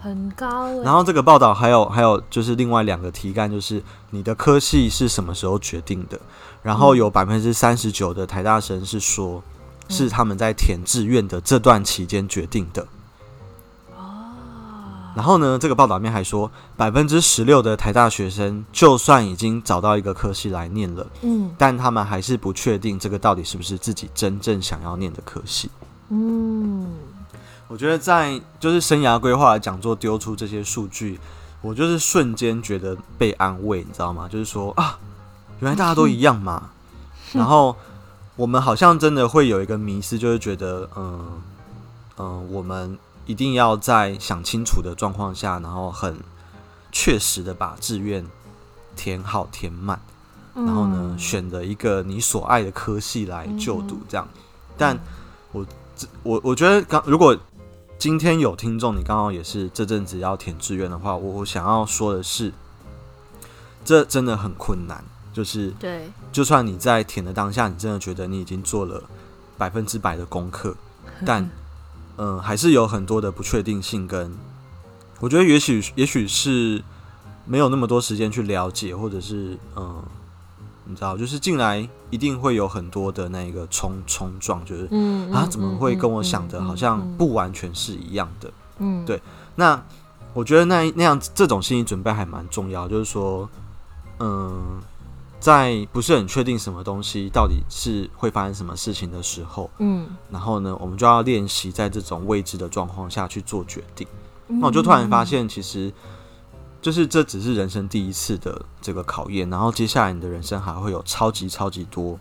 [0.00, 0.82] 很高欸。
[0.82, 6.18] 然后这个报道还有还有就是另外两个题干，就是你的科系是什么时候决定的？
[6.62, 9.42] 然后有百分之三十九的台大生是说，
[9.90, 12.88] 是他们在填志愿的这段期间决定的。
[15.18, 25.68] 然后呢，这个报道里面还说，百分之十六的台大学生，就算已经找到一个科系来念了，嗯，但他们还是不确定这个到底是不是自己真正想要念的科系。
[26.10, 26.86] 嗯，
[27.66, 31.18] 我觉得在就是生涯规划讲座丢出这些数据，
[31.62, 34.28] 我就是瞬间觉得被安慰，你知道吗？
[34.28, 35.00] 就是说啊，
[35.58, 36.70] 原来大家都一样嘛。
[37.32, 37.74] 然后
[38.36, 41.42] 我们好像真的会有一个迷失，就是觉得，嗯
[42.18, 42.96] 嗯，我们。
[43.28, 46.18] 一定要在想清楚的状况下，然后很
[46.90, 48.24] 确实的把志愿
[48.96, 50.00] 填好填满，
[50.54, 54.26] 然后呢，选择一个你所爱的科系来就读，这样。
[54.78, 54.98] 但
[55.52, 55.66] 我
[56.22, 57.36] 我我觉得刚如果
[57.98, 62.50] 今天有听众，你刚好也是这阵子要填志愿的话，我我想要说的是，
[63.84, 65.04] 这真的很困难。
[65.34, 69.04] 就是对，就算你在填的当下，你真的觉得你已经做了
[69.58, 70.74] 百分之百的功课，
[71.26, 71.46] 但。
[72.18, 74.36] 嗯，还是有很多的不确定性，跟
[75.20, 76.82] 我觉得也许也许是
[77.46, 80.02] 没有那么多时间去了解，或者是嗯，
[80.84, 88.52] 你知道，就是进来一定会有很多的那个冲冲撞，就是嗯啊，怎么会跟我想的好像不完全是一样的？
[88.78, 89.22] 嗯，对。
[89.54, 89.82] 那
[90.34, 93.48] 我觉得那那样这种心理准备还蛮重要，就是说，
[94.18, 94.80] 嗯。
[95.40, 104.06] 在不是很确定什么东西到底是会发生什么事情的时候，嗯，然后呢，我们就要练习在这种未知的状况下去做决定。
[104.48, 105.92] 那我就突然发现，其实
[106.82, 112.18] 就是这只是人生第一次的这个考验，然后接下来你的人生还会有超级超级多，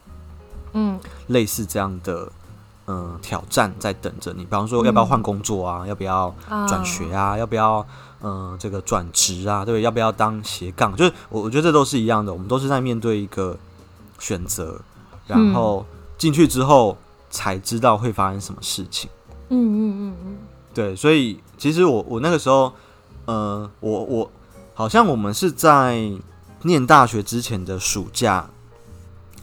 [0.73, 2.31] 嗯，类似这样的
[2.85, 4.43] 嗯挑战在等着你。
[4.43, 5.87] 比方说，要不要换工作啊？
[5.87, 6.33] 要不要
[6.67, 7.37] 转学啊？
[7.37, 7.83] 要不要？
[8.21, 10.95] 嗯、呃，这个转职啊，对，要不要当斜杠？
[10.95, 13.55] 就是我，我觉得这都是一样的，我们都是在面对一个
[14.17, 14.81] 选择，
[15.27, 15.85] 然后
[16.17, 16.97] 进去之后
[17.29, 19.09] 才知道会发生什么事情。
[19.49, 20.37] 嗯嗯嗯嗯，
[20.73, 22.73] 对，所以其实我我那个时候，
[23.25, 24.31] 呃，我我
[24.73, 26.11] 好像我们是在
[26.63, 28.49] 念大学之前的暑假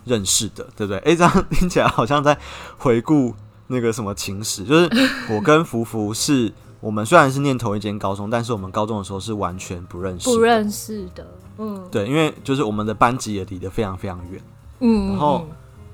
[0.05, 0.99] 认识的，对不对？
[0.99, 2.37] 哎，这样听起来好像在
[2.79, 3.35] 回顾
[3.69, 4.91] 那个什么情史，就是
[5.31, 6.53] 我跟福福是。
[6.85, 11.27] 我们虽然是念同一间高中，但是我们高中的时候是完全不认识，不认识的。
[11.57, 14.39] 嗯，对，因为就是我们的班级也离得非常非常远。
[14.81, 15.47] 嗯，然后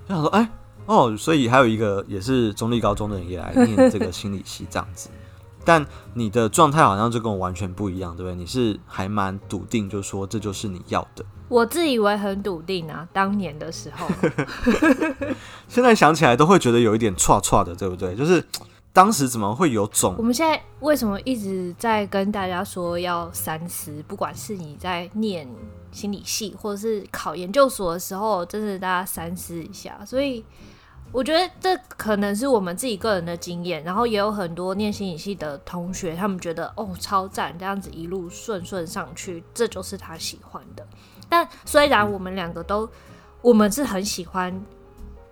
[0.08, 0.48] 就想说，哎、欸，
[0.86, 5.08] 哦，所以还有一个也是中立高中的人也来念这个心理系这样子。
[5.64, 8.34] 但你的状态好像就跟我完全不一样，对不对？
[8.34, 11.24] 你是还蛮笃定，就说这就是你要的。
[11.48, 14.08] 我自以为很笃定啊，当年的时候，
[15.68, 18.16] 现在想起来都会觉得有一点错错的，对不对？
[18.16, 18.44] 就是。
[18.92, 20.16] 当时怎么会有种？
[20.18, 24.02] 我们现在为什么一直在跟大家说要三思？
[24.08, 25.48] 不管是你在念
[25.92, 29.96] 心理系，或者是考研究所的时候，真的大家三思一下。
[30.04, 30.44] 所以
[31.12, 40.84] 我觉得这可能是我们自己个人的经验，然后也有很多念心理系的同学，他们觉得哦超赞，这样子一路顺顺上去，这就是他喜欢的。
[41.28, 42.88] 但虽然我们两个都，
[43.40, 44.60] 我们是很喜欢。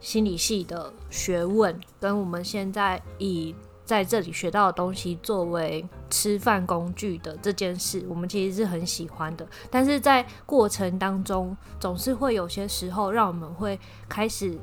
[0.00, 9.48] 心理系的学问跟我们现在以在这里学到的东西作为吃饭工具的这件事，我们其实是很喜欢的。
[9.70, 14.58] 但是在过程当中，总是会有些时候让我们会开始，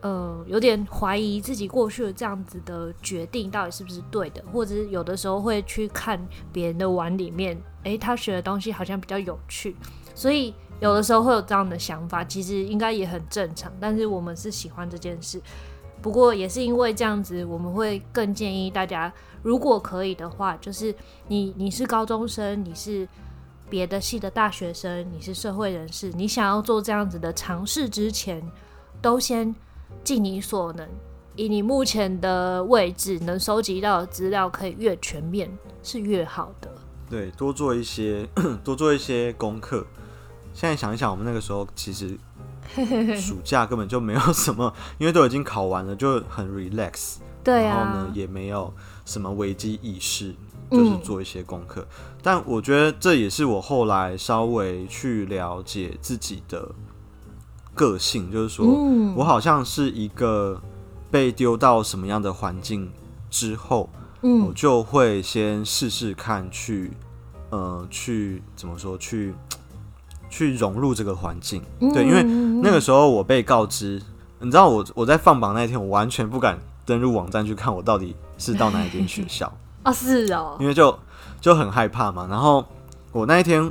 [0.00, 6.20] 呃，有点怀疑自己过去的这样子的决定到底是不是对的，或者是有的时候会去看
[6.52, 9.76] 别人的碗里面，诶，他学的东西好像比较有趣，
[10.12, 13.70] 所以有的时候会有这样的想法，其实应该也很正常。
[13.78, 15.40] 但是我们是喜欢这件事。
[16.02, 19.12] 不过也是因为这样子，我们会更建议大家，
[19.42, 20.94] 如果可以的话，就是
[21.28, 23.06] 你你是高中生，你是
[23.68, 28.42] 别的系的大学生，你是社会人士，你想要做这样子的尝试之前，
[29.02, 29.54] 都先
[30.02, 30.88] 尽你所能，
[31.36, 35.50] 以你目前的位置能收集到的资料，可以越全面
[35.82, 36.72] 是越好的。
[37.10, 38.26] 对，多做一些
[38.64, 39.86] 多做一些功课。
[40.52, 42.18] 现在想一想，我们那个时候其实。
[43.18, 47.16] 暑假根本就没有什么， 因为都已经考完了，就很 relax。
[47.42, 47.76] 对啊。
[47.76, 48.72] 然后呢，也没有
[49.04, 50.32] 什么危机意识，
[50.70, 51.80] 就是做一些功课。
[51.80, 52.16] 嗯。
[52.22, 56.70] 但我觉得这也是我后来稍微去了解自己的
[57.74, 58.64] 个性，就是说
[59.16, 60.62] 我好像是一个
[61.10, 62.92] 被丢到什么样的环境
[63.28, 66.92] 之后，我就会先试试看去，
[67.50, 69.34] 呃，去怎么说去。
[70.30, 71.60] 去融入这个环境，
[71.92, 72.22] 对，因为
[72.62, 74.00] 那个时候我被告知，
[74.38, 80.96] 你知道我我在放榜那一天，我完全不敢登入网站去看我到底是到哪一间学校 啊，是哦，因为就
[81.40, 82.26] 就很害怕嘛。
[82.30, 82.64] 然后
[83.12, 83.70] 我那一天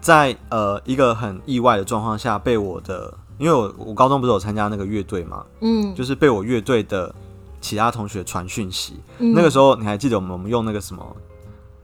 [0.00, 7.14] 在呃一个很意外的状况下，被我的，因为我我高中不是有参加那个乐队嘛，嗯，就是被我乐队的
[7.60, 11.16] 其他同学传讯息，那个时候你还记得我们我们用那个什么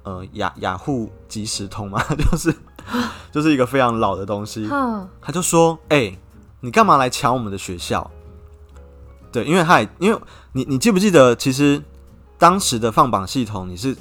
[0.02, 2.02] 呃雅雅虎即时通吗？
[2.30, 2.52] 就是。
[3.32, 4.68] 就是一个非常老的东西，
[5.20, 6.18] 他就说：“哎、欸，
[6.60, 8.10] 你干嘛来抢我们的学校？”
[9.32, 10.20] 对，因为他也因为
[10.52, 11.82] 你你记不记得，其实
[12.38, 13.96] 当时的放榜系统你是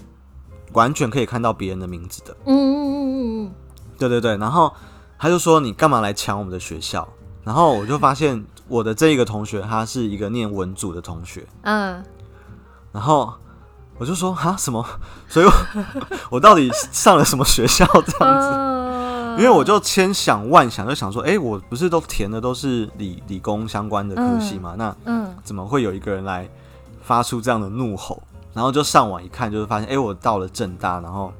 [0.74, 2.36] 完全可以看到别人的名字的。
[2.46, 3.52] 嗯嗯嗯嗯嗯，
[3.98, 4.38] 对对对。
[4.38, 4.74] 然后
[5.18, 7.08] 他就说：“你干嘛来抢我们的学校？”
[7.44, 11.46] 然后我就发现我的这一个同学，他是一个念文组的同学。
[11.64, 12.04] 嗯，
[12.92, 13.34] 然后。
[13.98, 14.86] 我就说啊什么？
[15.30, 15.52] 所以我，
[16.32, 18.50] 我到底上了什么学校这样子？
[19.38, 24.76] 因为我就千想万想，就想说，哎，我不是都填的都是理理工相关的科系吗？
[24.78, 26.50] 那嗯怎么会有一个人来
[27.02, 28.22] 发出这样的怒吼？
[28.54, 31.32] 然后就上网一看，就是发现，哎，我到了政大，然后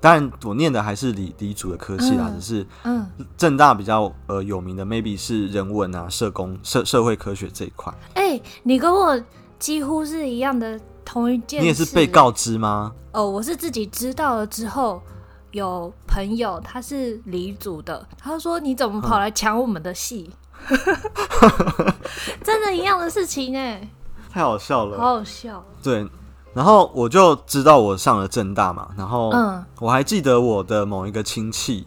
[0.00, 7.92] 当然我念的还是理理组的科系啦，只是嗯政大比较呃有名的，maybe 是人文啊、社工、社社会科学这一块。
[8.14, 9.20] 哎，你跟我
[9.58, 10.80] 几乎是一样的。
[11.02, 12.92] 同一件事，你也是被告知吗？
[13.10, 15.02] 哦，我是自己知道了之后，
[15.52, 20.30] 有朋友他是理组的，他说：“你怎么跑来抢我们的戏？”
[20.68, 21.94] 嗯、
[22.44, 23.88] 真的一样的事情哎，
[24.30, 25.64] 太好笑了，好好笑。
[25.82, 26.06] 对，
[26.54, 31.86] 然后我就知道我上了正大嘛，然后嗯，我还记得我的某一个亲戚，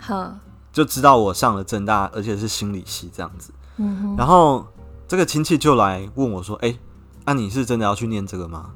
[0.00, 0.38] 哼，
[0.72, 3.52] 就知道我上了正大，而且是心理系这样子。
[3.76, 4.66] 嗯哼，然后
[5.06, 6.78] 这个亲戚就来问我说：“哎、欸。”
[7.26, 8.72] 那、啊、你是真的要去念这个吗？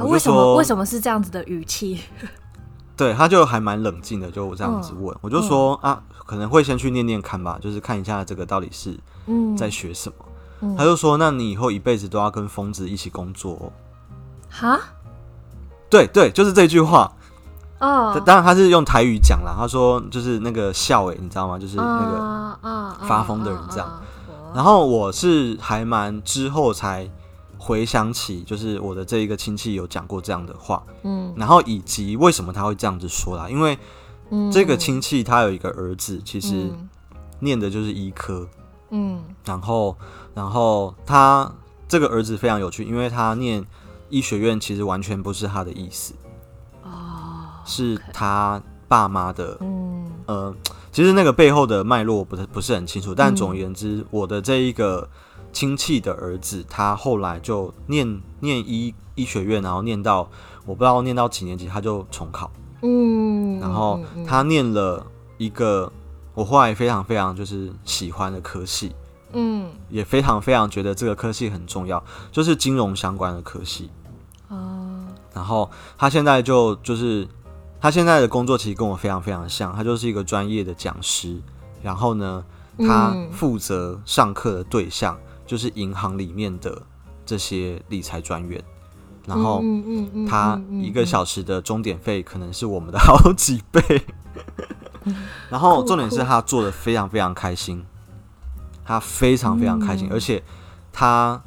[0.00, 0.56] 为什么？
[0.56, 2.00] 为什么是这样子的语气？
[2.96, 5.14] 对，他就还蛮冷静的，就这样子问。
[5.16, 8.98] 嗯、我就说、嗯、啊，可能会先去念念看吧，就是看一下这个到底是
[9.56, 10.16] 在学什么。
[10.60, 13.70] 嗯、他就说，那你以后一辈子都要跟疯子一起工作。
[14.48, 14.80] 哈？
[15.90, 17.12] 对对，就是这句话。
[17.80, 18.18] 哦。
[18.24, 19.54] 当然他是用台语讲啦。
[19.58, 21.58] 他说就是那个笑诶，你知道吗？
[21.58, 22.58] 就是那个
[23.06, 24.02] 发疯的人这样。
[24.54, 27.10] 然后我是还蛮之后才
[27.66, 33.50] 回想起，就是我的这一个亲戚有讲过这样的话，嗯，然后以及为什么他会这样子说啦？
[33.50, 33.76] 因为
[34.52, 36.70] 这个亲戚他有一个儿子，其实
[37.40, 38.48] 念的就是医科，
[38.90, 39.96] 嗯，然后
[40.32, 41.52] 然后他
[41.88, 43.64] 这个儿子非常有趣，因为他念
[44.10, 46.14] 医学院其实完全不是他的意思，
[46.84, 50.54] 哦，是他爸妈的，嗯，呃。
[50.92, 55.06] 其实那个背后的脉络不是不是很清楚，但总而言之，嗯、我的这一个
[55.56, 60.28] 亲戚的儿子，他后来就念念医医学院，然后念到
[60.66, 62.50] 我不知道念到几年级，他就重考，
[62.82, 65.06] 嗯，然后他念了
[65.38, 65.90] 一个
[66.34, 68.94] 我后来非常非常就是喜欢的科系，
[69.32, 73.88] 嗯，也非常非常觉得这个科系很重要，就是金融相关的科系，
[74.48, 77.26] 哦，然后他现在就就是。
[77.78, 81.40] 他现在的工作其实跟我非常非常像，他就是一个专业的讲师。
[81.82, 82.42] 然后呢，
[82.78, 86.82] 他负责上课的对象就是银行里面的
[87.24, 88.62] 这些理财专员。
[89.26, 89.60] 然后
[90.28, 93.82] 他一个小时的钟点费可能是我们的 好几倍。
[95.48, 97.84] 然后重点是他做的非常非常开心，
[98.84, 100.42] 他非常非常开心，而且
[100.92, 101.42] 他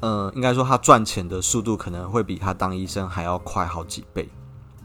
[0.00, 4.28] 呃，应该说他赚钱的速度可能会比他当医生还要快好几倍。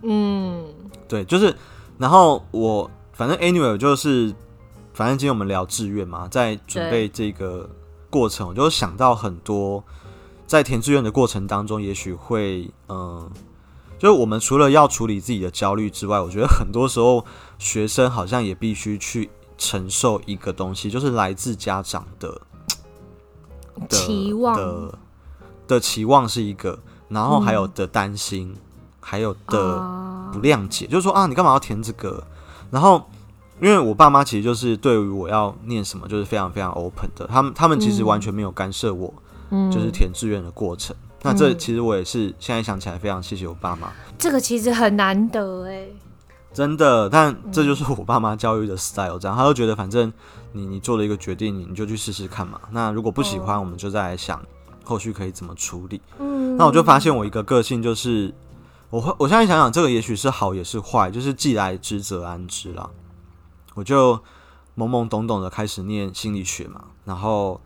[0.01, 0.63] 嗯，
[1.07, 1.55] 对，就是，
[1.97, 4.33] 然后我反正 anyway 就是，
[4.93, 7.69] 反正今天我们聊志愿嘛，在准备这个
[8.09, 9.83] 过程，我就想到很多，
[10.47, 13.31] 在填志愿的过程当中，也许会，嗯、呃，
[13.97, 17.25] 就是我们除了要处理自己的焦虑之外，我觉得很多时候
[17.57, 22.41] 学生好像也必须去承受一个东西，就是来自家长的，
[23.87, 24.97] 的期望的。
[25.67, 28.61] 的期望是一个，然后还有的担心，嗯、
[28.99, 29.77] 还有的
[30.33, 32.23] 不谅解，uh、就是说啊，你干嘛要填这个？
[32.71, 33.07] 然后，
[33.61, 39.13] 因为我爸妈其实就是对于我要念什么，就是非常非常 open 的，他们他们其实完全没有干涉我，
[39.51, 40.95] 嗯、就是填志愿的过程。
[40.95, 43.91] 嗯、那这其实我也是现在想起来非常谢谢我爸妈。
[44.17, 45.87] 这个其实很难得哎，
[46.53, 50.11] 真的，但这就是我爸妈教育的 style，这样他就觉得反正
[50.53, 52.59] 你你做了一个决定，你你就去试试看嘛。
[52.71, 53.63] 那如果不喜欢，oh.
[53.63, 54.41] 我们就再来想。
[54.81, 56.01] 后续可以怎么处理？
[56.17, 58.33] 嗯，那我就发现我一个个性就是，
[58.89, 62.89] 我会我现在想想，这个也许是好也是坏，就是既来之则安之啦。
[63.79, 64.13] 我就
[64.75, 67.61] 懵懵懂懂的开始念心理学嘛，然后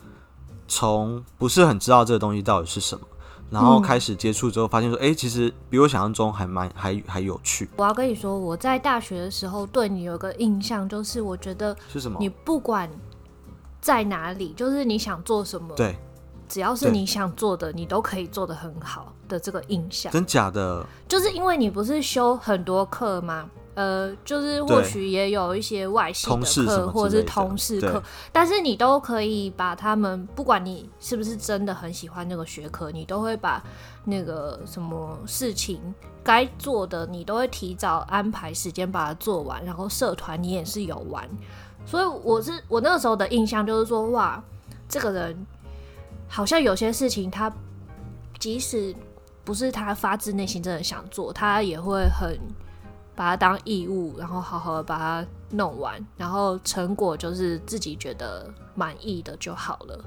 [0.67, 3.03] 从不是很知道这个东西到底是什么，
[3.49, 7.67] 然后开始接触之后，发现说，哎、欸，其实比我想象中还蛮还还有趣。
[7.77, 12.17] 我要跟你说，我在大学的时候对你有个印象，就是我觉得是什么？
[12.19, 12.87] 你不管
[13.81, 15.95] 在哪里，就是你想做什么，对。
[16.49, 20.85] 只要是你想做的，你都可以做得很好的这个印象，真假的？
[21.07, 23.49] 就是因为你不是修很多课吗？
[23.75, 33.63] 呃，就是或许也有一些外系的课或者是通识课，但是你都可以把他们，不管你是不是真的很喜欢那个学科，你都会把
[34.05, 35.79] 那个什么事情
[36.23, 39.63] 该做的，你都会提早安排时间把它做完。
[39.65, 41.27] 然后社团你也是有玩，
[41.85, 44.43] 所以我是我那个时候的印象就是说，哇，
[44.87, 45.45] 这个人。
[46.25, 47.53] 好像有些事情，他
[48.39, 48.95] 即使
[49.43, 52.35] 不是他发自内心真的想做，他也会很
[53.15, 60.03] 把它当义务，然后好好的把它弄完，然后成果就是自己觉得满意的就好了。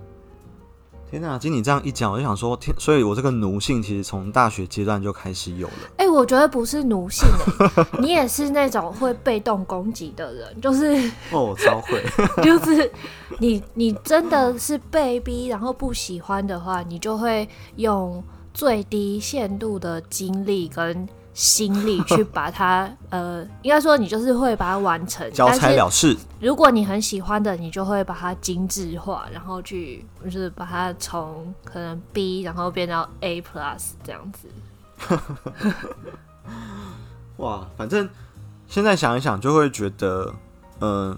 [1.09, 5.75] 天哪，经你这样一讲，我就想说，天，所以我这个奴性其实从大学阶段就开始有了。
[5.99, 10.87] 哎、欸，我觉得不是奴性、欸， 你也是那种会被动攻击的人，就是
[11.31, 12.05] 哦，超会，
[12.43, 12.91] 就是
[13.39, 18.21] 你你真的是被逼，然后不喜欢的话，你就会用
[18.53, 21.09] 最低限度的精力跟。
[21.37, 26.17] 心力去把它， 呃，应该说你就是会把它完成，交差了事。
[26.41, 34.49] 如果你很喜欢的，你就会把它精致化，然后去就是把它从可能 B，然后变到 A plus 这样子。
[37.37, 38.09] 哇，反正
[38.67, 40.35] 现在想一想，就会觉得，
[40.81, 41.17] 嗯、呃，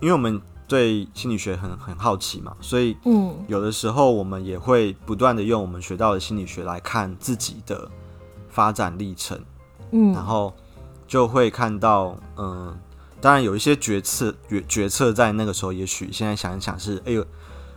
[0.00, 7.86] 因为我们对心理学很很好奇嘛，所以，嗯，有的时候我们也会不断的用我们学到的心理学来看自己的。
[8.56, 9.38] 发展历程，
[9.90, 10.50] 嗯，然后
[11.06, 12.74] 就会看到，嗯，
[13.20, 17.22] 当然有一些决策决决策在那个时候，也许现在想一想是，哎呦，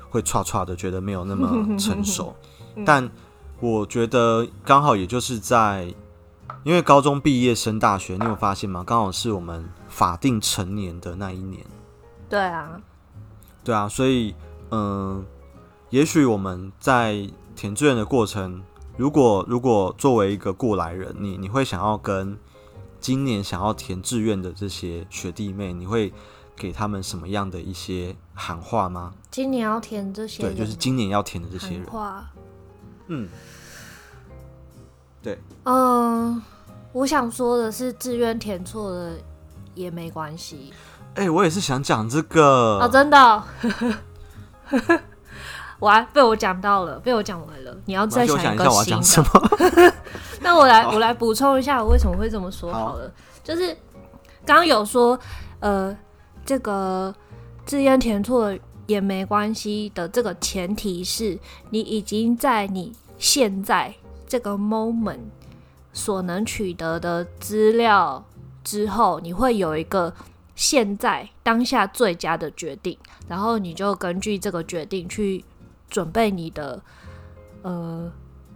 [0.09, 2.33] 会唰唰的觉得没有那么 成熟，
[2.85, 3.11] 但
[3.59, 5.93] 我觉得刚好也就是在，
[6.63, 8.81] 因为高中毕业升大学，你有发现吗？
[8.87, 11.61] 刚好是我们法定成年的那一年，
[12.29, 12.79] 对啊，
[13.65, 14.33] 对啊，所以，
[14.71, 15.25] 嗯，
[15.89, 18.63] 也许我们在填志愿的过程。
[18.99, 22.37] 如果如果作为一个过来人，你你会想要跟
[22.99, 26.11] 今年想要填志愿的这些学弟妹，你会
[26.53, 29.13] 给他们什么样的一些喊话吗？
[29.31, 31.85] 今年要填这些，对，就是今年要填的这些人。
[31.85, 32.29] 话。
[33.07, 33.29] 嗯，
[35.23, 35.39] 对。
[35.63, 36.41] 嗯、呃，
[36.91, 39.13] 我想说的是，志愿填错了
[39.75, 40.73] 也没关系。
[41.15, 42.79] 哎、欸，我也是想讲这个。
[42.81, 43.43] 哦，真的、哦。
[45.79, 47.75] 我还被我讲到了，被我讲完了。
[47.85, 49.93] 你要再想一个新的。
[50.41, 53.07] 那我来，我来补充一下，我为什么会这么说好了。
[53.07, 53.13] 好，
[53.43, 53.73] 就是
[54.45, 55.17] 刚刚有说，
[55.59, 55.95] 呃，
[56.45, 57.15] 这个
[57.65, 58.53] 志愿填错
[58.87, 61.39] 也没关系的这个前提是
[61.69, 63.93] 你已经在你现在
[64.27, 65.19] 这个 moment
[65.93, 68.25] 所能取得的资料
[68.65, 70.13] 之后，你会有一个
[70.55, 72.97] 现在当下最佳的决定，
[73.29, 75.45] 然后你就根据这个决定去。
[75.89, 76.81] 准备你的
[77.61, 78.11] 呃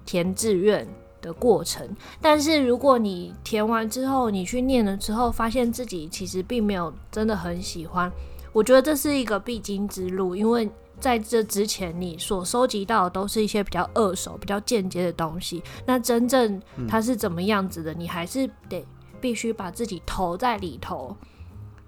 [0.06, 0.88] 填志愿
[1.22, 1.88] 的过程，
[2.22, 8.12] 但是如果你填完之后，你去念了之后，发现自己其实并没有真的很喜欢，
[8.52, 10.70] 我觉得这是一个必经之路，因为
[11.00, 18.86] 在这之前你所收集到的都是一些比较二手、比较间接的东西，那真正它是怎么样子的，你还是得
[19.20, 21.16] 必须把自己投在里头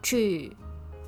[0.02, 0.56] 去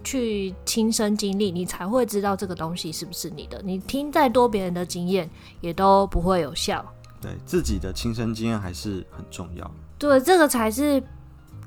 [0.04, 3.62] 去亲身经历，你才会知道这个东西是不是你的。
[3.64, 5.30] 你听再多别人的经验，
[5.62, 6.86] 也都不会有效。
[7.20, 9.70] 对，自己的亲身经验还是很重要。
[9.98, 11.02] 对，这个才是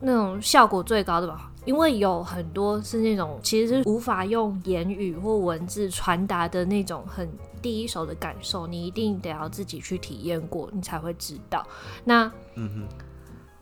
[0.00, 1.46] 那种效果最高的吧。
[1.66, 7.28] 因为有很多是那种其实是无法用言语或文字传达的那种很
[7.60, 11.62] 第一手的感受，你一定得要自己去体验过，你才会知道。
[12.02, 12.24] 那
[12.54, 12.88] 嗯哼，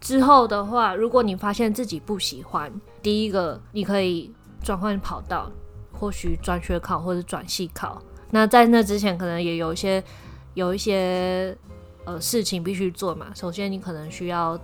[0.01, 4.33] 之后的话，如果你发现自己不喜欢，第一个你可以
[4.63, 5.51] 转换跑道，
[5.93, 8.03] 或许转学考或者转系考。
[8.31, 10.03] 那在那之前，可能也有一些
[10.55, 11.57] 有一些
[12.05, 13.33] 呃事情必须做嘛。
[13.35, 14.59] 首先，你可能需要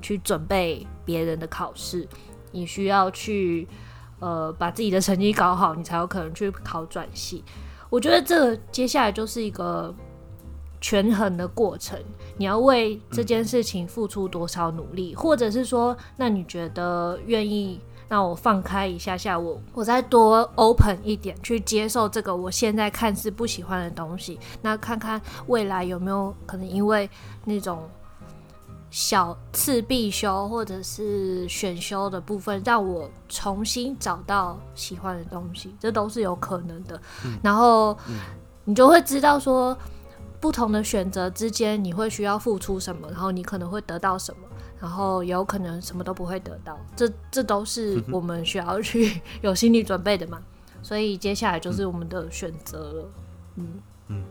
[0.00, 2.08] 去准备别人的考试。
[2.50, 3.66] 你需要去，
[4.18, 7.42] 呃，把自己的成绩搞好，你才有可能去考转系。
[7.88, 9.94] 我觉得这个接下来就是一个
[10.80, 11.98] 权衡的过程，
[12.36, 17.80] 你要为这件事情付出多少努力，或者是说，那你觉得愿意
[18.12, 27.08] 让我放开一下下，我我再多 open 一点，去接受这个我现在看似不喜欢的东西，那看看未来有没有可能因为
[27.46, 27.88] 那种。
[28.90, 37.00] 小次必修或者是选修的部分，让我重新找到喜欢的东西，这都是有可能的。
[37.24, 38.16] 嗯、然后、嗯、
[38.66, 39.74] 你就会知道说，
[40.38, 44.46] 不同的选择之间，你会需要付出什么，然后你可能会得到什么，
[44.82, 46.76] 然后有可能什么都不会得到。
[46.94, 50.42] 这这都是我们需要去 有心理准备的嘛。
[50.82, 53.10] 所以接下来就是我们的选择了。
[53.56, 53.66] 嗯
[54.08, 54.24] 嗯，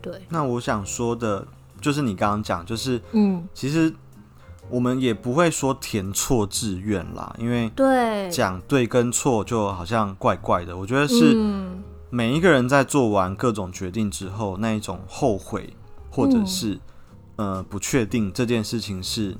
[0.00, 0.22] 对。
[0.30, 1.46] 那我想说的。
[1.80, 3.94] 就是你刚刚讲，就是嗯，其实
[4.68, 10.76] 我们也不会说填错志愿啦，因为对讲对跟错就好像怪怪的。
[10.76, 11.36] 我觉得是
[12.10, 15.72] 每一个人在做完各种决定之后，那一种后悔
[16.10, 16.76] 或者是
[17.38, 19.34] 呃不确定这件事情是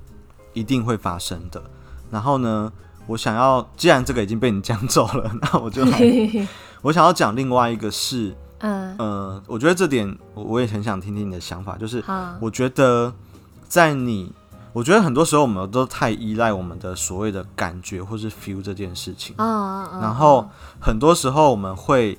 [0.54, 1.62] 一定会发生的。
[2.10, 2.72] 然后呢，
[3.06, 6.00] 我想要既然这个已经被你讲走了， 那我就来
[6.80, 8.34] 我想要讲另外一个是。
[8.60, 12.02] 嗯呃，我觉得这点我我也很想听听你的想法，就是
[12.40, 13.14] 我觉得
[13.68, 14.32] 在你，
[14.72, 20.48] 我觉得很多时候我们都太依赖我们的所谓的感觉或是 feel 这件事情，然后
[20.80, 22.18] 很多时候我们会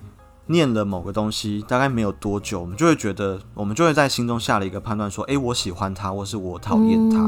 [0.49, 7.19] 念了某个东西，大概没有多久，我们就会觉得，我们就会在心中下了一个判断，说，哎，我喜欢他，或是我讨厌他。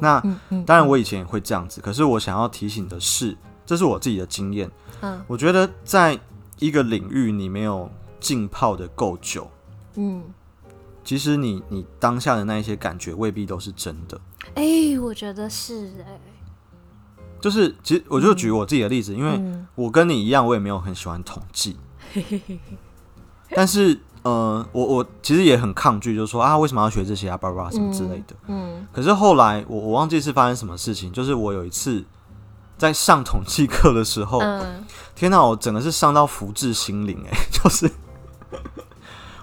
[0.00, 0.20] 那
[0.66, 4.70] 当然我以前也会这样子，可是我想要提醒的是，这是我自己的经验。
[5.00, 6.18] 嗯我觉得在
[6.58, 7.88] 一个领域你没有。
[8.20, 9.50] 浸泡的够久，
[9.94, 10.22] 嗯，
[11.02, 14.20] 其实你你当下的那一些感觉未必都是真的。
[14.56, 16.20] 哎、欸，我觉得是哎、欸，
[17.40, 21.78] 就是其实我就举我自己的例子，嗯、因为我跟你一样，我也没有很喜欢统计，
[23.54, 32.04] 但是呃，我我其实也很抗拒，就是说啊，为什么要学这些啊，巴拉巴什么之类的，嗯，嗯，可是后来我我忘记是发生什么事情，就是我有一次
[32.76, 34.84] 在上统计课的时候，嗯、
[35.14, 37.90] 天哪，我整个是上到福至心灵，哎， 就是。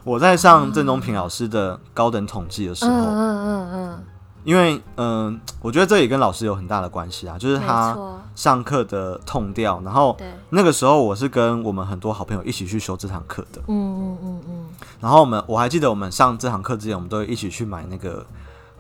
[0.04, 4.04] 我在上郑中平老师的高等统计的时候，嗯嗯嗯嗯，
[4.48, 7.98] 因为嗯、呃，我觉得这也跟老师有很大的关系啊，就是他
[8.34, 10.16] 上课的 tone 调，然后
[10.52, 14.66] 那个时候我是跟我们很多好朋友一起去修这堂课的，嗯嗯嗯嗯，
[15.02, 18.26] 然后我们我还记得我们上这堂课之前，我们都一起去买那个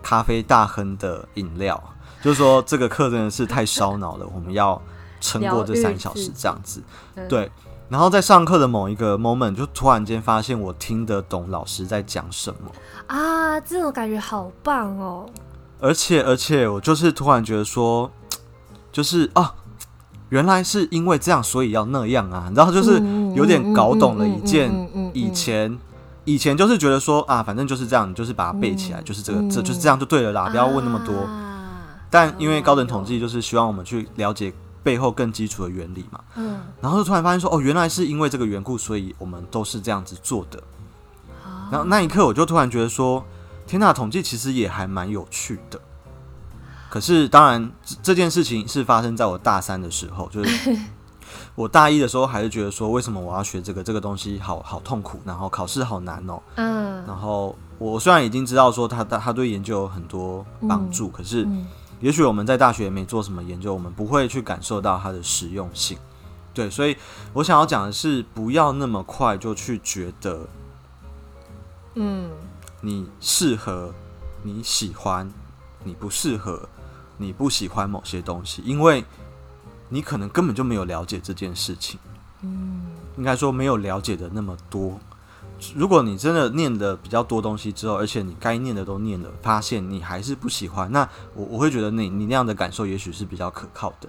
[0.01, 1.83] 咖啡大亨的饮料，
[2.21, 4.81] 就是说这个课真的是太烧脑了，我们要
[5.19, 6.81] 撑过这三小时这样子，
[7.27, 7.51] 对。
[7.89, 12.69] 然后在上课的某一个 moment，就突然间发现我听得懂老师在讲什么
[13.07, 13.57] 啊！
[13.61, 15.25] 这种感觉好棒哦！
[15.79, 18.11] 而且而且，我就是突然觉得说，
[18.91, 19.53] 就是啊，
[20.29, 22.51] 原来是因为这样，所以要那样啊！
[22.55, 23.01] 然后就是
[23.35, 24.71] 有点搞懂了一件
[25.13, 25.77] 以前
[26.25, 31.13] 以前就是觉得说啊，反正就是这样，你就是把它背起来，就是这个这就是这样就对了啦，不要问那么多。
[32.09, 34.53] 但因为高等统计就是希望我们去了解。
[34.83, 40.63] 背后更基础的原理嘛，嗯，然后就突然发现说，哦，原来是因为这个缘故，所以我们都是这样子做的。
[41.69, 43.21] 然后那一刻，我就突然觉得说，
[43.67, 45.79] 天呐，统计其实也还蛮有趣的。
[46.89, 50.77] 可是，当然这件事情是发生在我大三的时候，就是
[51.53, 53.83] 我大一的时候还是觉得说，为什么我要学这个？
[53.83, 56.41] 这个东西好好痛苦，然后考试好难哦。
[56.55, 61.47] 嗯，然后我虽然已经知道说他他对研究有很多帮助，可是。
[61.99, 65.97] 也许我们在大学也没做什么研究，我们不会去感受到它的实用性。
[66.53, 66.95] 对，所以
[67.33, 70.47] 我想要讲的是，不要那么快就去觉得，
[71.95, 72.29] 嗯，
[72.81, 73.93] 你适合，
[74.43, 75.31] 你喜欢，
[75.83, 76.67] 你不适合，
[77.17, 79.03] 你不喜欢某些东西，因为
[79.89, 81.99] 你可能根本就没有了解这件事情。
[82.41, 84.99] 嗯，应该说没有了解的那么多。
[85.73, 94.07] 如果你真的念的比较多东西之后，而且你该念的都念了，发现你还是不喜欢，那我我会觉得你你那样的感受也许是比较可靠的。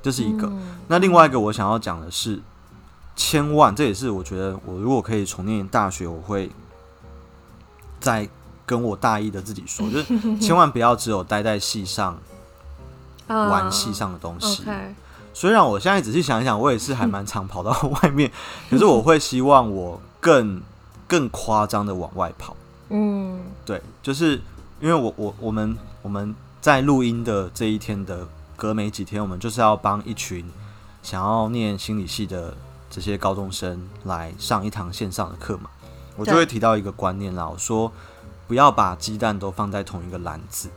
[0.00, 0.48] 这是一个。
[0.86, 2.40] 那另外一个我想要讲的是，
[3.16, 6.52] 千万，这也是我觉得我如果可以重念大学，我会
[8.00, 8.28] 再
[8.64, 12.18] 跟我大一的自己说， 就是千万不要只有待在戏上
[13.28, 14.62] 玩戏上的东西。
[14.64, 14.94] Uh, okay.
[15.34, 17.70] 虽然我现在仔细想一想，我也是还蛮常跑到
[18.02, 18.30] 外面，
[18.70, 20.62] 可是我会希望我更
[21.06, 22.56] 更夸张的往外跑。
[22.88, 24.40] 嗯，对，就是
[24.80, 28.26] 因为我我我们我们在录音的这一天的
[28.56, 30.48] 隔没几天，我们就是要帮一群
[31.02, 32.56] 想要念心理系的
[32.88, 35.68] 这些高中生来上一堂线上的课嘛，
[36.16, 37.92] 我就会提到一个观念啦，我说
[38.48, 40.68] 不要把鸡蛋都放在同一个篮子。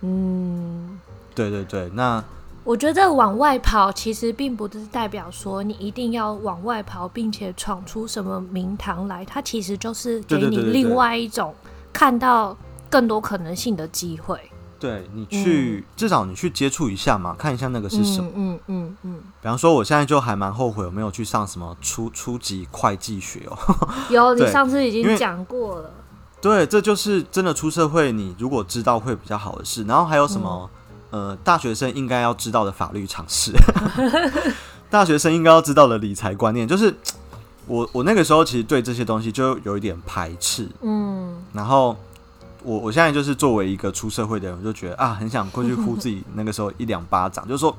[0.00, 0.98] 嗯，
[1.34, 2.22] 对对对，那。
[2.62, 9.24] 我觉得往外跑其实并不是代表说你一定要往外跑，并且闯出什么名堂来。
[9.24, 11.54] 它其实就是给你另外一种
[11.90, 12.54] 看到
[12.90, 14.38] 更多可能性的机会。
[14.80, 18.30] 对，你去，嗯、至少你去接触一下嘛，看一下那个是什么。
[18.34, 19.14] 嗯嗯嗯。
[19.40, 23.56] 比方说，我现在就还蛮后悔我没有去上什么初初级会计学哦。
[24.10, 25.90] 有，你上次已经讲过了。
[26.40, 29.84] 对，这就是真的出社会，你如果知道会比较好的事。
[29.84, 30.68] 然后还有什么？
[30.72, 30.76] 嗯
[31.10, 33.50] 呃，大学生应该要知道的法律常识，
[34.88, 36.94] 大学生应该要知道的理财观念，就是
[37.66, 41.96] 我我那个时候其实对这些东西就有一点排斥，嗯，然后
[42.62, 47.74] 我我现在就是作为一个出社会的人，我就觉得啊，很想过去呼自己 那个时候一两巴掌，就是说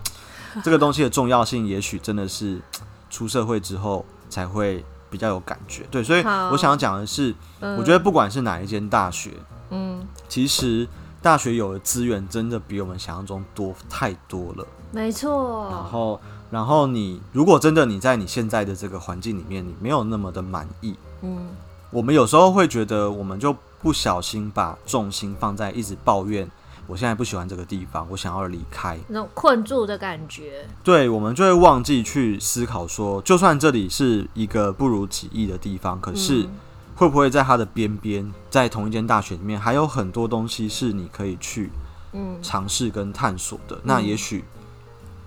[0.64, 2.62] 这个东西的重要性，也许真的是
[3.10, 9.32] 出社会之后才会比较有感觉，对，所以我想要讲的是，我觉得不管是哪一间大学，
[9.70, 10.88] 嗯，其实。
[11.24, 15.68] 大学有的资源真的比我们想象中多太多了，没错。
[15.70, 16.20] 然后，
[16.50, 21.50] 然后你如果真的你在你现在的这个环境里面，你没有那么的满意，嗯，
[21.92, 26.50] 我们有时候会觉得，我们就不小心把重心放在一直抱怨，
[26.88, 30.68] 我现在不喜欢这个地方，我想要离开，那种困住的感觉。
[30.84, 36.44] 对，我们就会忘记去思考说，就算这里是一个不如己意的地方，可是。
[36.44, 36.50] 嗯
[36.94, 41.72] 会不会在它的边边，在同一间大学里面，还有很多东西是你可以去
[42.12, 43.76] 嗯尝试跟探索的？
[43.78, 44.46] 嗯、那也许，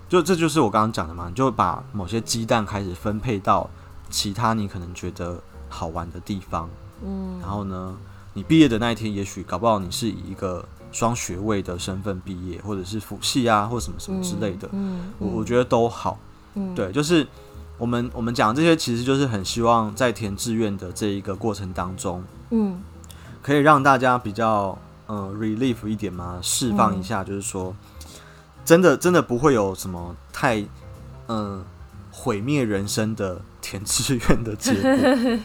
[0.07, 3.69] 就这就是我刚刚讲的嘛，你就把某些鸡蛋开始分配到
[4.09, 5.37] 其他你可能觉得
[5.67, 6.69] 好玩的地方。
[7.03, 7.97] 嗯，然后呢，
[8.35, 14.69] 你毕业的那一天，也许搞不好你是以一个双学位的身份毕业，或者是辅系啊，或什么什么之类的。
[14.73, 16.19] 嗯，嗯我我觉得都好。
[16.53, 17.25] 嗯，对，就是。
[17.77, 22.81] 我们我们讲这些，其实就是很希望在填志愿的这一个过程当中，嗯，
[23.41, 24.77] 可以让大家比较
[25.07, 27.75] 嗯、呃、relief 一点嘛，释放一下，就是说，
[28.63, 30.63] 真的真的不会有什么太
[31.27, 31.65] 嗯
[32.11, 35.39] 毁灭人生的填志愿的结果。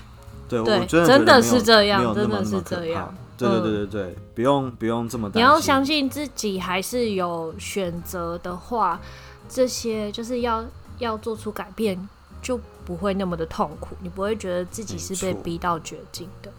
[0.51, 3.15] 对，对我真的真的是这样，真的是这样。
[3.39, 5.31] 对对对对对，嗯、不用不用这么。
[5.33, 9.01] 你要相信自己，还是有选择的话，
[9.49, 10.63] 这些就是要
[10.99, 12.09] 要做出改变。
[12.43, 16.51] 就不会那么的痛苦，你不会觉得自己是被逼到绝境的。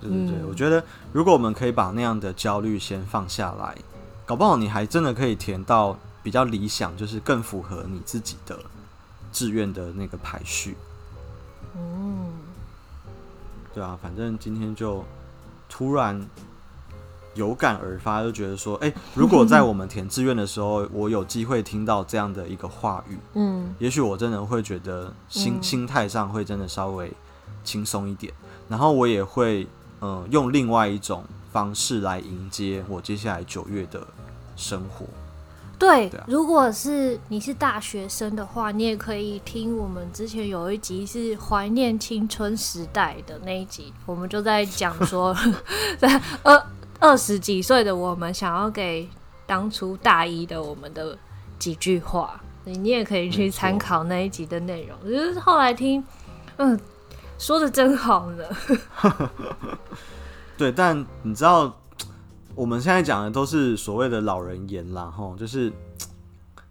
[0.00, 0.82] 对对对，嗯、我觉得
[1.12, 3.72] 如果我们可以把那样的焦虑先放下来，
[4.26, 8.58] 搞不好你还真的可以填到比较理想，就是更符合你自己的
[9.30, 10.76] 志愿的那个排序。
[11.76, 12.32] 嗯，
[13.74, 15.04] 对啊，反正今天就
[15.68, 16.26] 突然。
[17.34, 27.10] 有感而发，就觉得说，哎、欸， 如果在我们填志愿的时候，我有机会听到这样的一个话语，嗯，也许我真的会觉得心、嗯、心态上会真的稍微
[27.62, 28.34] 轻松一点，
[28.68, 29.62] 然后我也会，
[30.00, 34.04] 嗯、呃，用另外一种方式来迎接我接下来九月的
[34.56, 35.06] 生活。
[35.80, 45.34] 对，对啊、如果是你是大学生的话，你也可以听我们之前有一集是怀念青春时代的那一集，我们就在讲说
[45.98, 46.62] 在二。
[47.02, 49.08] 二十几岁的我们想要给
[49.46, 51.16] 当初大一的我们的
[51.58, 55.10] 几句话，你你也可以去参考那一集的内容。
[55.10, 56.04] 就错是后来听，
[56.58, 56.78] 嗯，
[57.38, 58.44] 说的真好呢。
[60.58, 61.74] 对，但你知道，
[62.54, 65.72] 我们现在讲的都是所谓的老人言啦，吼，就是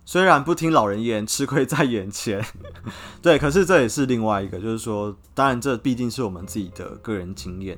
[0.06, 2.44] 虽然不听老人言，吃亏在眼前。
[3.22, 7.78] 对，可是这也是另外一个，就是说，当然这毕竟是我们自己的个人经验。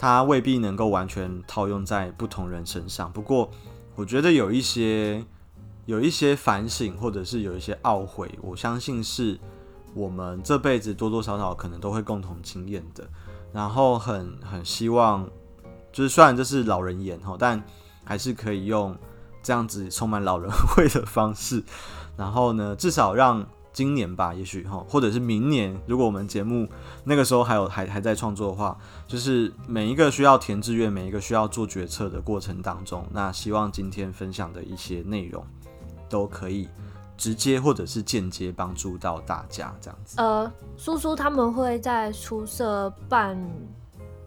[0.00, 3.50] 它未必能够完全套用在不同人身上，不过
[3.96, 5.24] 我觉得有一些
[5.86, 9.36] 有一些反省，或者是有一些懊悔，我相信是
[9.94, 13.08] 我们这辈子多多少少可能都会共同经验的。
[13.52, 15.28] 然后很很希望，
[15.92, 17.62] 就是虽然这是老人言哈，但
[18.04, 18.96] 还是可以用
[19.42, 21.62] 这样子充满老人味的方式，
[22.16, 23.46] 然后呢，至少让。
[23.70, 26.68] 今年吧，也许哈，或者是明年，如果我们节目
[27.04, 28.76] 那个时候还有还还在创作的话，
[29.06, 35.46] 就是每一个需要填志愿，每一个需要做决策的过程当中，那希望今天分享的一些内容
[36.08, 36.68] 都可以
[37.16, 40.16] 直接或者是间接帮助到大家这样子？
[40.20, 43.38] 呃，苏苏他们会在出社办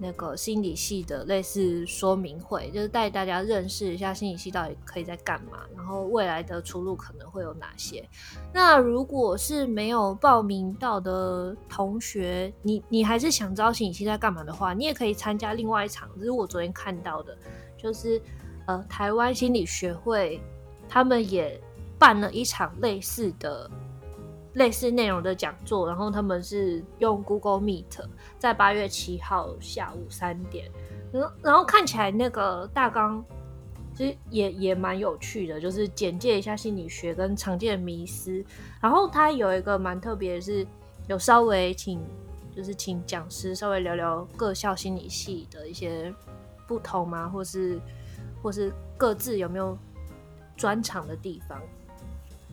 [0.01, 8.03] 那个心理系的类似说明会，就是带大家认识一下心理系到底可以在干嘛，然后未来的出路可能会有哪些。
[8.51, 17.37] 那如果是没有报名到的同学，你你还是想知道心理系在干嘛的话，你也可以参加另外一场，这是我昨天看到的，
[17.77, 18.19] 就是
[18.65, 20.41] 呃台湾心理学会
[20.89, 21.61] 他们也。
[22.01, 23.69] 办了一场类似的、
[24.53, 28.05] 类似内容的讲座，然后他们是用 Google Meet，
[28.37, 30.69] 在八月七号下午三点，
[31.11, 33.23] 然后然后看起来那个大纲
[33.95, 38.43] 其实也也蛮有趣的，就是简介一下心理学跟常见的迷思，
[38.81, 40.67] 然后他有一个蛮特别的是，
[41.07, 42.01] 有稍微请
[42.55, 46.13] 就是请讲师稍微聊聊各校心理系的一些
[46.67, 47.29] 不同吗？
[47.29, 47.79] 或是
[48.41, 49.77] 或是各自有没有
[50.57, 51.61] 专长的地方？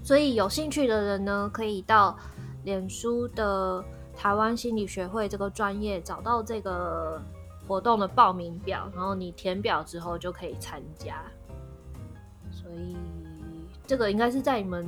[0.03, 2.17] 所以有兴趣的人呢，可以到
[2.65, 3.85] 脸书的
[4.17, 7.21] 台湾心理学会这个专业找到这个
[7.67, 11.23] 活动的报名表，然后你填表之后就可以参加。
[12.51, 12.97] 所以
[13.87, 14.87] 这个应该是在你们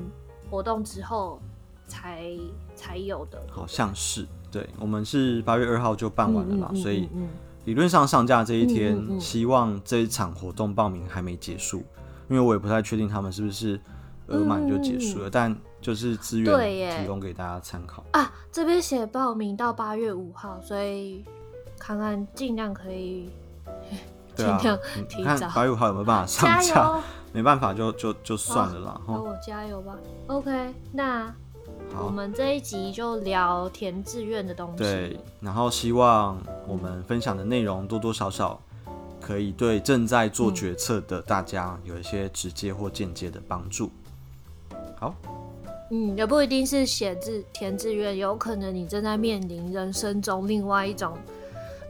[0.51, 1.39] 活动之后
[1.87, 2.33] 才
[2.75, 4.27] 才有的，好像是。
[4.51, 7.09] 对，我们是八月二号就办完了嘛，所以
[7.67, 11.85] 理论上上架这一天，希望这一场活动报名还没结束，
[12.29, 13.79] 因为我也不太确定他们是不是。
[14.31, 18.33] 额满就结束了，嗯、但就是资源提供给大家参考啊。
[18.51, 21.25] 这边写报名到八月五号，所以
[21.79, 23.31] 看看尽量可以
[24.35, 24.79] 尽量
[25.09, 25.49] 提早。
[25.55, 27.01] 八月五号有没有办法上架？
[27.33, 29.01] 没办法就就就算了啦。
[29.07, 29.97] 那我加油吧。
[30.27, 31.33] OK，那
[32.03, 34.79] 我们这一集就聊填志愿的东西。
[34.79, 38.61] 对，然后希望我们分享的内容多多少少
[39.21, 43.93] 可以对正在做决策的大家有一些直接或间接的帮助。
[45.01, 45.15] 好，
[45.91, 51.17] 嗯，也不一定是写字填志愿，有可能你正在面临人生中另外一种、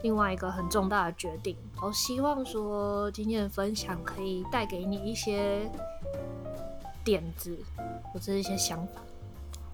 [0.03, 1.57] 另外一个很重大的决定。
[1.83, 5.69] 我希望说今天的分享可以带给你一些
[7.05, 7.59] 点子
[8.13, 9.03] 或者一些想法。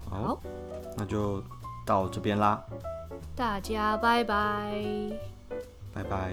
[0.09, 0.41] 好，好，
[0.97, 1.43] 那就
[1.85, 2.65] 到这边啦，
[3.35, 4.83] 大家拜拜，
[5.93, 6.33] 拜拜。